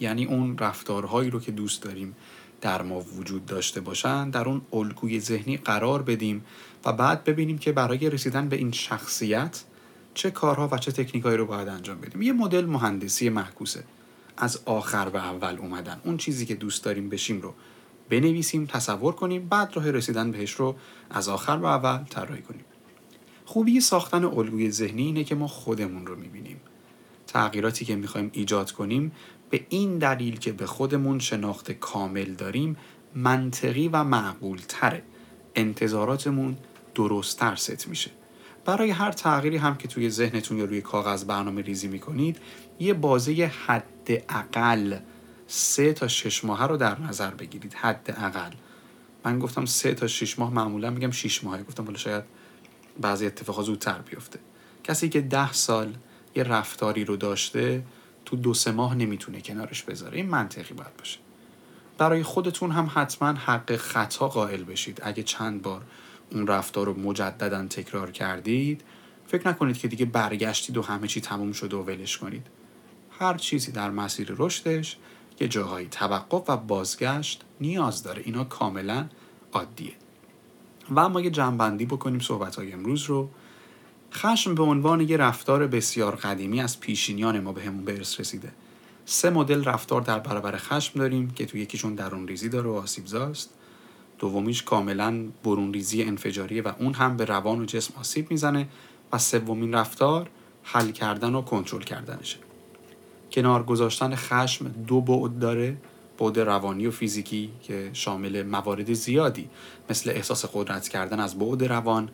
یعنی 0.00 0.24
اون 0.24 0.58
رفتارهایی 0.58 1.30
رو 1.30 1.40
که 1.40 1.52
دوست 1.52 1.82
داریم 1.82 2.16
در 2.60 2.82
ما 2.82 3.00
وجود 3.00 3.46
داشته 3.46 3.80
باشن 3.80 4.30
در 4.30 4.48
اون 4.48 4.60
الگوی 4.72 5.20
ذهنی 5.20 5.56
قرار 5.56 6.02
بدیم 6.02 6.44
و 6.84 6.92
بعد 6.92 7.24
ببینیم 7.24 7.58
که 7.58 7.72
برای 7.72 8.10
رسیدن 8.10 8.48
به 8.48 8.56
این 8.56 8.72
شخصیت 8.72 9.62
چه 10.14 10.30
کارها 10.30 10.68
و 10.72 10.78
چه 10.78 10.92
تکنیکایی 10.92 11.36
رو 11.36 11.46
باید 11.46 11.68
انجام 11.68 12.00
بدیم. 12.00 12.22
یه 12.22 12.32
مدل 12.32 12.64
مهندسی 12.64 13.28
محکوسه. 13.28 13.84
از 14.36 14.60
آخر 14.64 15.10
و 15.14 15.16
اول 15.16 15.56
اومدن. 15.58 16.00
اون 16.04 16.16
چیزی 16.16 16.46
که 16.46 16.54
دوست 16.54 16.84
داریم 16.84 17.08
بشیم 17.08 17.40
رو 17.40 17.54
بنویسیم 18.10 18.66
تصور 18.66 19.12
کنیم 19.12 19.48
بعد 19.48 19.76
راه 19.76 19.90
رسیدن 19.90 20.30
بهش 20.30 20.52
رو 20.52 20.76
از 21.10 21.28
آخر 21.28 21.58
و 21.62 21.64
اول 21.64 22.04
طراحی 22.04 22.42
کنیم. 22.42 22.64
خوبی 23.44 23.80
ساختن 23.80 24.24
الگوی 24.24 24.70
ذهنی 24.70 25.02
اینه 25.02 25.24
که 25.24 25.34
ما 25.34 25.46
خودمون 25.46 26.06
رو 26.06 26.16
می‌بینیم. 26.16 26.60
تغییراتی 27.26 27.84
که 27.84 27.96
می‌خوایم 27.96 28.30
ایجاد 28.32 28.72
کنیم 28.72 29.12
به 29.50 29.66
این 29.68 29.98
دلیل 29.98 30.38
که 30.38 30.52
به 30.52 30.66
خودمون 30.66 31.18
شناخت 31.18 31.72
کامل 31.72 32.34
داریم 32.34 32.76
منطقی 33.14 33.88
و 33.88 34.04
معقول 34.04 34.60
تره 34.68 35.02
انتظاراتمون 35.54 36.56
درستتر 36.94 37.56
ست 37.56 37.88
میشه. 37.88 38.10
برای 38.64 38.90
هر 38.90 39.12
تغییری 39.12 39.56
هم 39.56 39.76
که 39.76 39.88
توی 39.88 40.10
ذهنتون 40.10 40.58
یا 40.58 40.64
روی 40.64 40.80
کاغذ 40.80 41.24
برنامه 41.24 41.62
ریزی 41.62 41.88
می‌کنید 41.88 42.38
یه 42.78 42.94
بازه 42.94 43.52
حد 43.66 44.24
اقل 44.28 44.98
سه 45.46 45.92
تا 45.92 46.08
شش 46.08 46.44
ماه 46.44 46.68
رو 46.68 46.76
در 46.76 47.00
نظر 47.00 47.30
بگیرید. 47.30 47.74
حد 47.74 48.14
اقل 48.18 48.52
من 49.24 49.38
گفتم 49.38 49.64
سه 49.64 49.94
تا 49.94 50.06
شش 50.06 50.38
ماه 50.38 50.54
معمولا 50.54 50.90
میگم 50.90 51.10
شش 51.10 51.44
ماه 51.44 51.62
گفتم 51.62 51.86
ولی 51.86 51.98
شاید 51.98 52.24
بعضی 53.00 53.26
اتفاقات 53.26 53.64
زودتر 53.64 53.98
بیفته. 53.98 54.38
کسی 54.84 55.08
که 55.08 55.20
ده 55.20 55.52
سال 55.52 55.94
یه 56.34 56.42
رفتاری 56.42 57.04
رو 57.04 57.16
داشته 57.16 57.82
تو 58.28 58.36
دو 58.36 58.54
سه 58.54 58.72
ماه 58.72 58.94
نمی‌تونه 58.94 59.40
کنارش 59.40 59.82
بذاره 59.82 60.16
این 60.16 60.28
منطقی 60.28 60.74
باید 60.74 60.96
باشه. 60.96 61.18
برای 61.98 62.22
خودتون 62.22 62.70
هم 62.70 62.90
حتما 62.94 63.28
حق 63.28 63.76
خطا 63.76 64.28
قائل 64.28 64.64
بشید. 64.64 65.00
اگه 65.04 65.22
چند 65.22 65.62
بار 65.62 65.82
اون 66.30 66.46
رفتار 66.46 66.86
رو 66.86 67.00
مجددا 67.00 67.66
تکرار 67.66 68.10
کردید 68.10 68.84
فکر 69.26 69.48
نکنید 69.48 69.78
که 69.78 69.88
دیگه 69.88 70.04
برگشتید 70.04 70.76
و 70.76 70.82
همه 70.82 71.06
چی 71.06 71.20
تموم 71.20 71.52
شده 71.52 71.76
و 71.76 71.82
ولش 71.82 72.18
کنید. 72.18 72.46
هر 73.10 73.36
چیزی 73.36 73.72
در 73.72 73.90
مسیر 73.90 74.34
رشدش 74.38 74.96
یه 75.40 75.48
جاهایی 75.48 75.88
توقف 75.88 76.50
و 76.50 76.56
بازگشت 76.56 77.44
نیاز 77.60 78.02
داره. 78.02 78.22
اینا 78.24 78.44
کاملا 78.44 79.08
عادیه. 79.52 79.92
و 80.90 81.00
اما 81.00 81.20
یه 81.20 81.30
جنبندی 81.30 81.86
بکنیم 81.86 82.20
صحبت 82.20 82.56
های 82.56 82.72
امروز 82.72 83.04
رو. 83.04 83.30
خشم 84.12 84.54
به 84.54 84.62
عنوان 84.62 85.00
یه 85.00 85.16
رفتار 85.16 85.66
بسیار 85.66 86.16
قدیمی 86.16 86.60
از 86.60 86.80
پیشینیان 86.80 87.40
ما 87.40 87.52
به 87.52 87.62
همون 87.62 87.84
به 87.84 87.92
رسیده. 87.92 88.52
سه 89.04 89.30
مدل 89.30 89.64
رفتار 89.64 90.00
در 90.00 90.18
برابر 90.18 90.56
خشم 90.56 90.98
داریم 90.98 91.30
که 91.30 91.46
تو 91.46 91.58
یکیشون 91.58 91.94
درون 91.94 92.28
ریزی 92.28 92.48
داره 92.48 92.68
و 92.68 92.72
آسیبزاست. 92.72 93.50
دومیش 94.18 94.62
کاملا 94.62 95.24
برون 95.44 95.72
ریزی 95.72 96.02
انفجاریه 96.02 96.62
و 96.62 96.72
اون 96.78 96.94
هم 96.94 97.16
به 97.16 97.24
روان 97.24 97.60
و 97.60 97.64
جسم 97.64 97.94
آسیب 98.00 98.30
می‌زنه 98.30 98.68
و 99.12 99.18
سومین 99.18 99.74
رفتار 99.74 100.30
حل 100.62 100.90
کردن 100.90 101.34
و 101.34 101.42
کنترل 101.42 101.82
کردنشه. 101.82 102.36
کنار 103.32 103.62
گذاشتن 103.62 104.14
خشم 104.14 104.68
دو 104.68 105.00
بعد 105.00 105.38
داره 105.38 105.76
بعد 106.18 106.38
روانی 106.38 106.86
و 106.86 106.90
فیزیکی 106.90 107.50
که 107.62 107.90
شامل 107.92 108.42
موارد 108.42 108.92
زیادی 108.92 109.48
مثل 109.90 110.10
احساس 110.10 110.44
قدرت 110.54 110.88
کردن 110.88 111.20
از 111.20 111.38
بعد 111.38 111.64
روان 111.64 112.08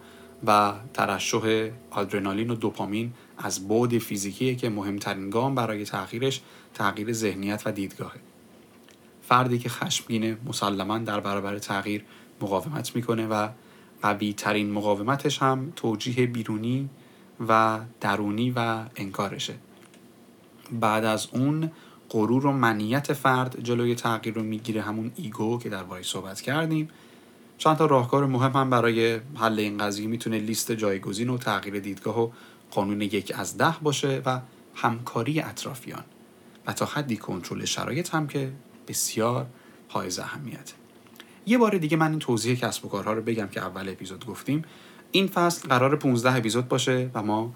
و 0.46 0.72
ترشح 0.94 1.70
آدرنالین 1.90 2.50
و 2.50 2.54
دوپامین 2.54 3.12
از 3.38 3.68
بعد 3.68 3.98
فیزیکیه 3.98 4.54
که 4.54 4.68
مهمترین 4.68 5.30
گام 5.30 5.54
برای 5.54 5.84
تغییرش 5.84 6.40
تغییر 6.74 7.12
ذهنیت 7.12 7.62
و 7.66 7.72
دیدگاهه. 7.72 8.20
فردی 9.22 9.58
که 9.58 9.68
خشمگینه 9.68 10.36
مسلما 10.46 10.98
در 10.98 11.20
برابر 11.20 11.58
تغییر 11.58 12.04
مقاومت 12.40 12.96
می‌کنه 12.96 13.26
و 13.26 13.48
قوی 14.02 14.32
ترین 14.32 14.72
مقاومتش 14.72 15.42
هم 15.42 15.72
توجیه 15.76 16.26
بیرونی 16.26 16.88
و 17.48 17.80
درونی 18.00 18.50
و 18.56 18.84
انکارشه. 18.96 19.54
بعد 20.72 21.04
از 21.04 21.28
اون 21.32 21.70
غرور 22.10 22.46
و 22.46 22.52
منیت 22.52 23.12
فرد 23.12 23.60
جلوی 23.62 23.94
تغییر 23.94 24.34
رو 24.34 24.42
می‌گیره 24.42 24.82
همون 24.82 25.12
ایگو 25.16 25.58
که 25.58 25.68
در 25.68 26.02
صحبت 26.02 26.40
کردیم. 26.40 26.88
چند 27.58 27.76
تا 27.76 27.86
راهکار 27.86 28.26
مهم 28.26 28.52
هم 28.52 28.70
برای 28.70 29.20
حل 29.34 29.58
این 29.58 29.78
قضیه 29.78 30.06
می‌تونه 30.06 30.38
لیست 30.38 30.72
جایگزین 30.72 31.30
و 31.30 31.38
تغییر 31.38 31.78
دیدگاه 31.78 32.20
و 32.20 32.30
قانون 32.70 33.00
یک 33.00 33.32
از 33.36 33.56
ده 33.56 33.74
باشه 33.82 34.22
و 34.26 34.40
همکاری 34.74 35.40
اطرافیان 35.40 36.04
و 36.66 36.72
تا 36.72 36.86
حدی 36.86 37.16
کنترل 37.16 37.64
شرایط 37.64 38.14
هم 38.14 38.26
که 38.26 38.52
بسیار 38.88 39.46
حائز 39.88 40.18
اهمیت. 40.18 40.72
یه 41.46 41.58
بار 41.58 41.78
دیگه 41.78 41.96
من 41.96 42.10
این 42.10 42.18
توضیح 42.18 42.58
کسب 42.58 42.84
و 42.84 42.88
کارها 42.88 43.12
رو 43.12 43.22
بگم 43.22 43.48
که 43.48 43.60
اول 43.60 43.88
اپیزود 43.88 44.26
گفتیم. 44.26 44.64
این 45.10 45.26
فصل 45.26 45.68
قرار 45.68 45.96
15 45.96 46.36
اپیزود 46.36 46.68
باشه 46.68 47.10
و 47.14 47.22
ما 47.22 47.54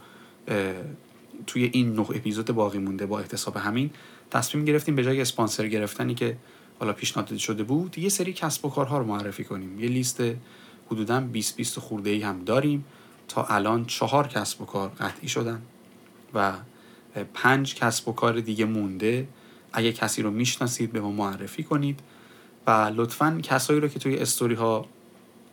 توی 1.47 1.71
این 1.73 1.93
نه 1.93 2.01
اپیزود 2.01 2.51
باقی 2.51 2.79
مونده 2.79 3.07
با 3.07 3.19
احتساب 3.19 3.57
همین 3.57 3.91
تصمیم 4.31 4.65
گرفتیم 4.65 4.95
به 4.95 5.05
جای 5.05 5.21
اسپانسر 5.21 5.69
گرفتنی 5.69 6.15
که 6.15 6.37
حالا 6.81 6.93
پیشنهاد 6.93 7.37
شده 7.37 7.63
بود 7.63 7.99
یه 7.99 8.09
سری 8.09 8.33
کسب 8.33 8.65
و 8.65 8.71
کارها 8.71 8.99
رو 8.99 9.05
معرفی 9.05 9.45
کنیم. 9.45 9.81
یه 9.81 9.89
لیست 9.89 10.23
حدودا 10.87 11.21
20 11.21 11.57
20 11.57 11.79
خورده 11.79 12.11
ای 12.11 12.23
هم 12.23 12.45
داریم. 12.45 12.85
تا 13.29 13.45
الان 13.45 13.85
چهار 13.85 14.29
کسب 14.29 14.63
و 14.63 14.65
کار 14.65 14.89
قطعی 14.89 15.29
شدن 15.29 15.63
و 16.35 16.53
پنج 17.35 17.75
کسب 17.75 18.09
و 18.09 18.13
کار 18.13 18.41
دیگه 18.41 18.65
مونده. 18.65 19.29
اگه 19.73 19.93
کسی 19.93 20.23
رو 20.23 20.31
می‌شناسید 20.31 20.93
به 20.93 21.01
ما 21.01 21.11
معرفی 21.11 21.63
کنید. 21.63 22.01
و 22.67 22.71
لطفا 22.71 23.41
کسایی 23.43 23.81
رو 23.81 23.89
که 23.89 23.99
توی 23.99 24.17
استوری 24.17 24.55
ها 24.55 24.87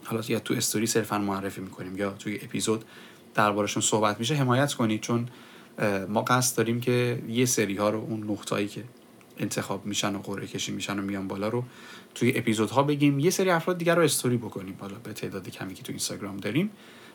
حالا 0.04 0.24
یا 0.28 0.40
تو 0.40 0.54
استوری 0.54 0.88
صرفا 0.88 1.18
معرفی 1.18 1.62
می‌کنیم 1.62 1.98
یا 1.98 2.12
توی 2.12 2.40
اپیزود 2.42 2.86
دربارشون 3.34 3.82
صحبت 3.82 4.20
میشه 4.20 4.36
حمایت 4.36 4.74
کنید. 4.74 5.02
چون 5.02 5.30
ما 6.10 6.22
قصد 6.22 6.58
داریم 6.58 6.82
که 6.82 7.24
یه 7.30 7.46
سری 7.46 7.76
ها 7.76 7.90
رو 7.90 8.00
اون 8.00 8.24
نقطه‌ای 8.32 8.68
که 8.68 8.84
انتخاب 9.38 9.86
میشن 9.86 10.16
و 10.16 10.20
قرعه 10.20 10.48
کشی 10.48 10.72
میشن 10.72 11.00
و 11.00 11.02
میان 11.02 11.28
بالا 11.28 11.50
رو 11.50 11.64
توی 12.16 12.34
اپیزودها 12.36 12.84
بگیم. 12.84 13.20
یه 13.20 13.30
سری 13.30 13.50
افراد 13.50 13.78
دیگر 13.78 13.96
رو 13.96 14.02
استوری 14.02 14.38
بکنیم. 14.38 14.78
حالا 14.80 14.96
به 15.04 15.14
تعداد 15.14 15.50
کمی 15.50 15.74
که 15.74 15.84
تو 15.84 15.92
اینستاگرام 15.92 16.38
داریم. 16.38 16.70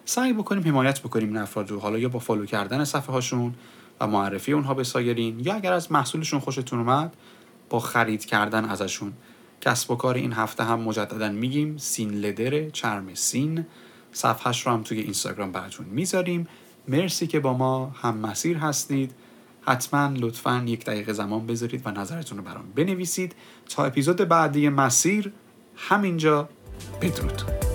سعی 0.04 0.32
بکنیم 0.32 0.62
حمایت 0.62 1.00
بکنیم 1.00 1.28
این 1.28 1.36
افراد 1.36 1.70
رو. 1.70 1.80
حالا 1.80 1.98
یا 1.98 2.08
با 2.08 2.18
فالو 2.18 2.46
کردن 2.46 2.84
صفحه 2.84 3.12
هاشون 3.12 3.54
و 4.00 4.06
معرفی 4.06 4.52
اونها 4.52 4.74
به 4.74 4.84
سایرین 4.84 5.40
یا 5.40 5.54
اگر 5.54 5.72
از 5.72 5.92
محصولشون 5.92 6.40
خوشتون 6.40 6.78
اومد 6.78 7.16
با 7.70 7.80
خرید 7.80 8.24
کردن 8.24 8.64
ازشون. 8.64 9.12
کسب 9.60 9.90
و 9.90 9.96
کار 9.96 10.14
این 10.14 10.32
هفته 10.32 10.64
هم 10.64 10.80
مجددا 10.80 11.28
میگیم. 11.28 11.76
سین 11.76 12.10
لدر 12.10 12.70
چرم 12.70 13.14
سین. 13.14 13.66
صفحهش 14.12 14.66
رو 14.66 14.72
هم 14.72 14.82
توی 14.82 15.00
اینستاگرام 15.00 15.52
براتون 15.52 15.86
می‌ذاریم. 15.86 16.48
مرسی 16.88 17.26
که 17.26 17.40
با 17.40 17.52
ما. 17.52 17.92
هم 18.02 18.16
مسیر 18.16 18.56
هستید. 18.56 19.12
حتما 19.66 20.14
لطفا 20.16 20.64
یک 20.66 20.84
دقیقه 20.84 21.12
زمان 21.12 21.46
بذارید 21.46 21.82
و 21.84 21.90
نظرتون 21.90 22.38
رو 22.38 22.44
برام 22.44 22.64
بنویسید. 22.74 23.34
تا 23.68 23.84
اپیزود 23.84 24.16
بعدی 24.16 24.68
مسیر 24.68 25.32
همینجا 25.76 26.48
بدرود. 27.02 27.69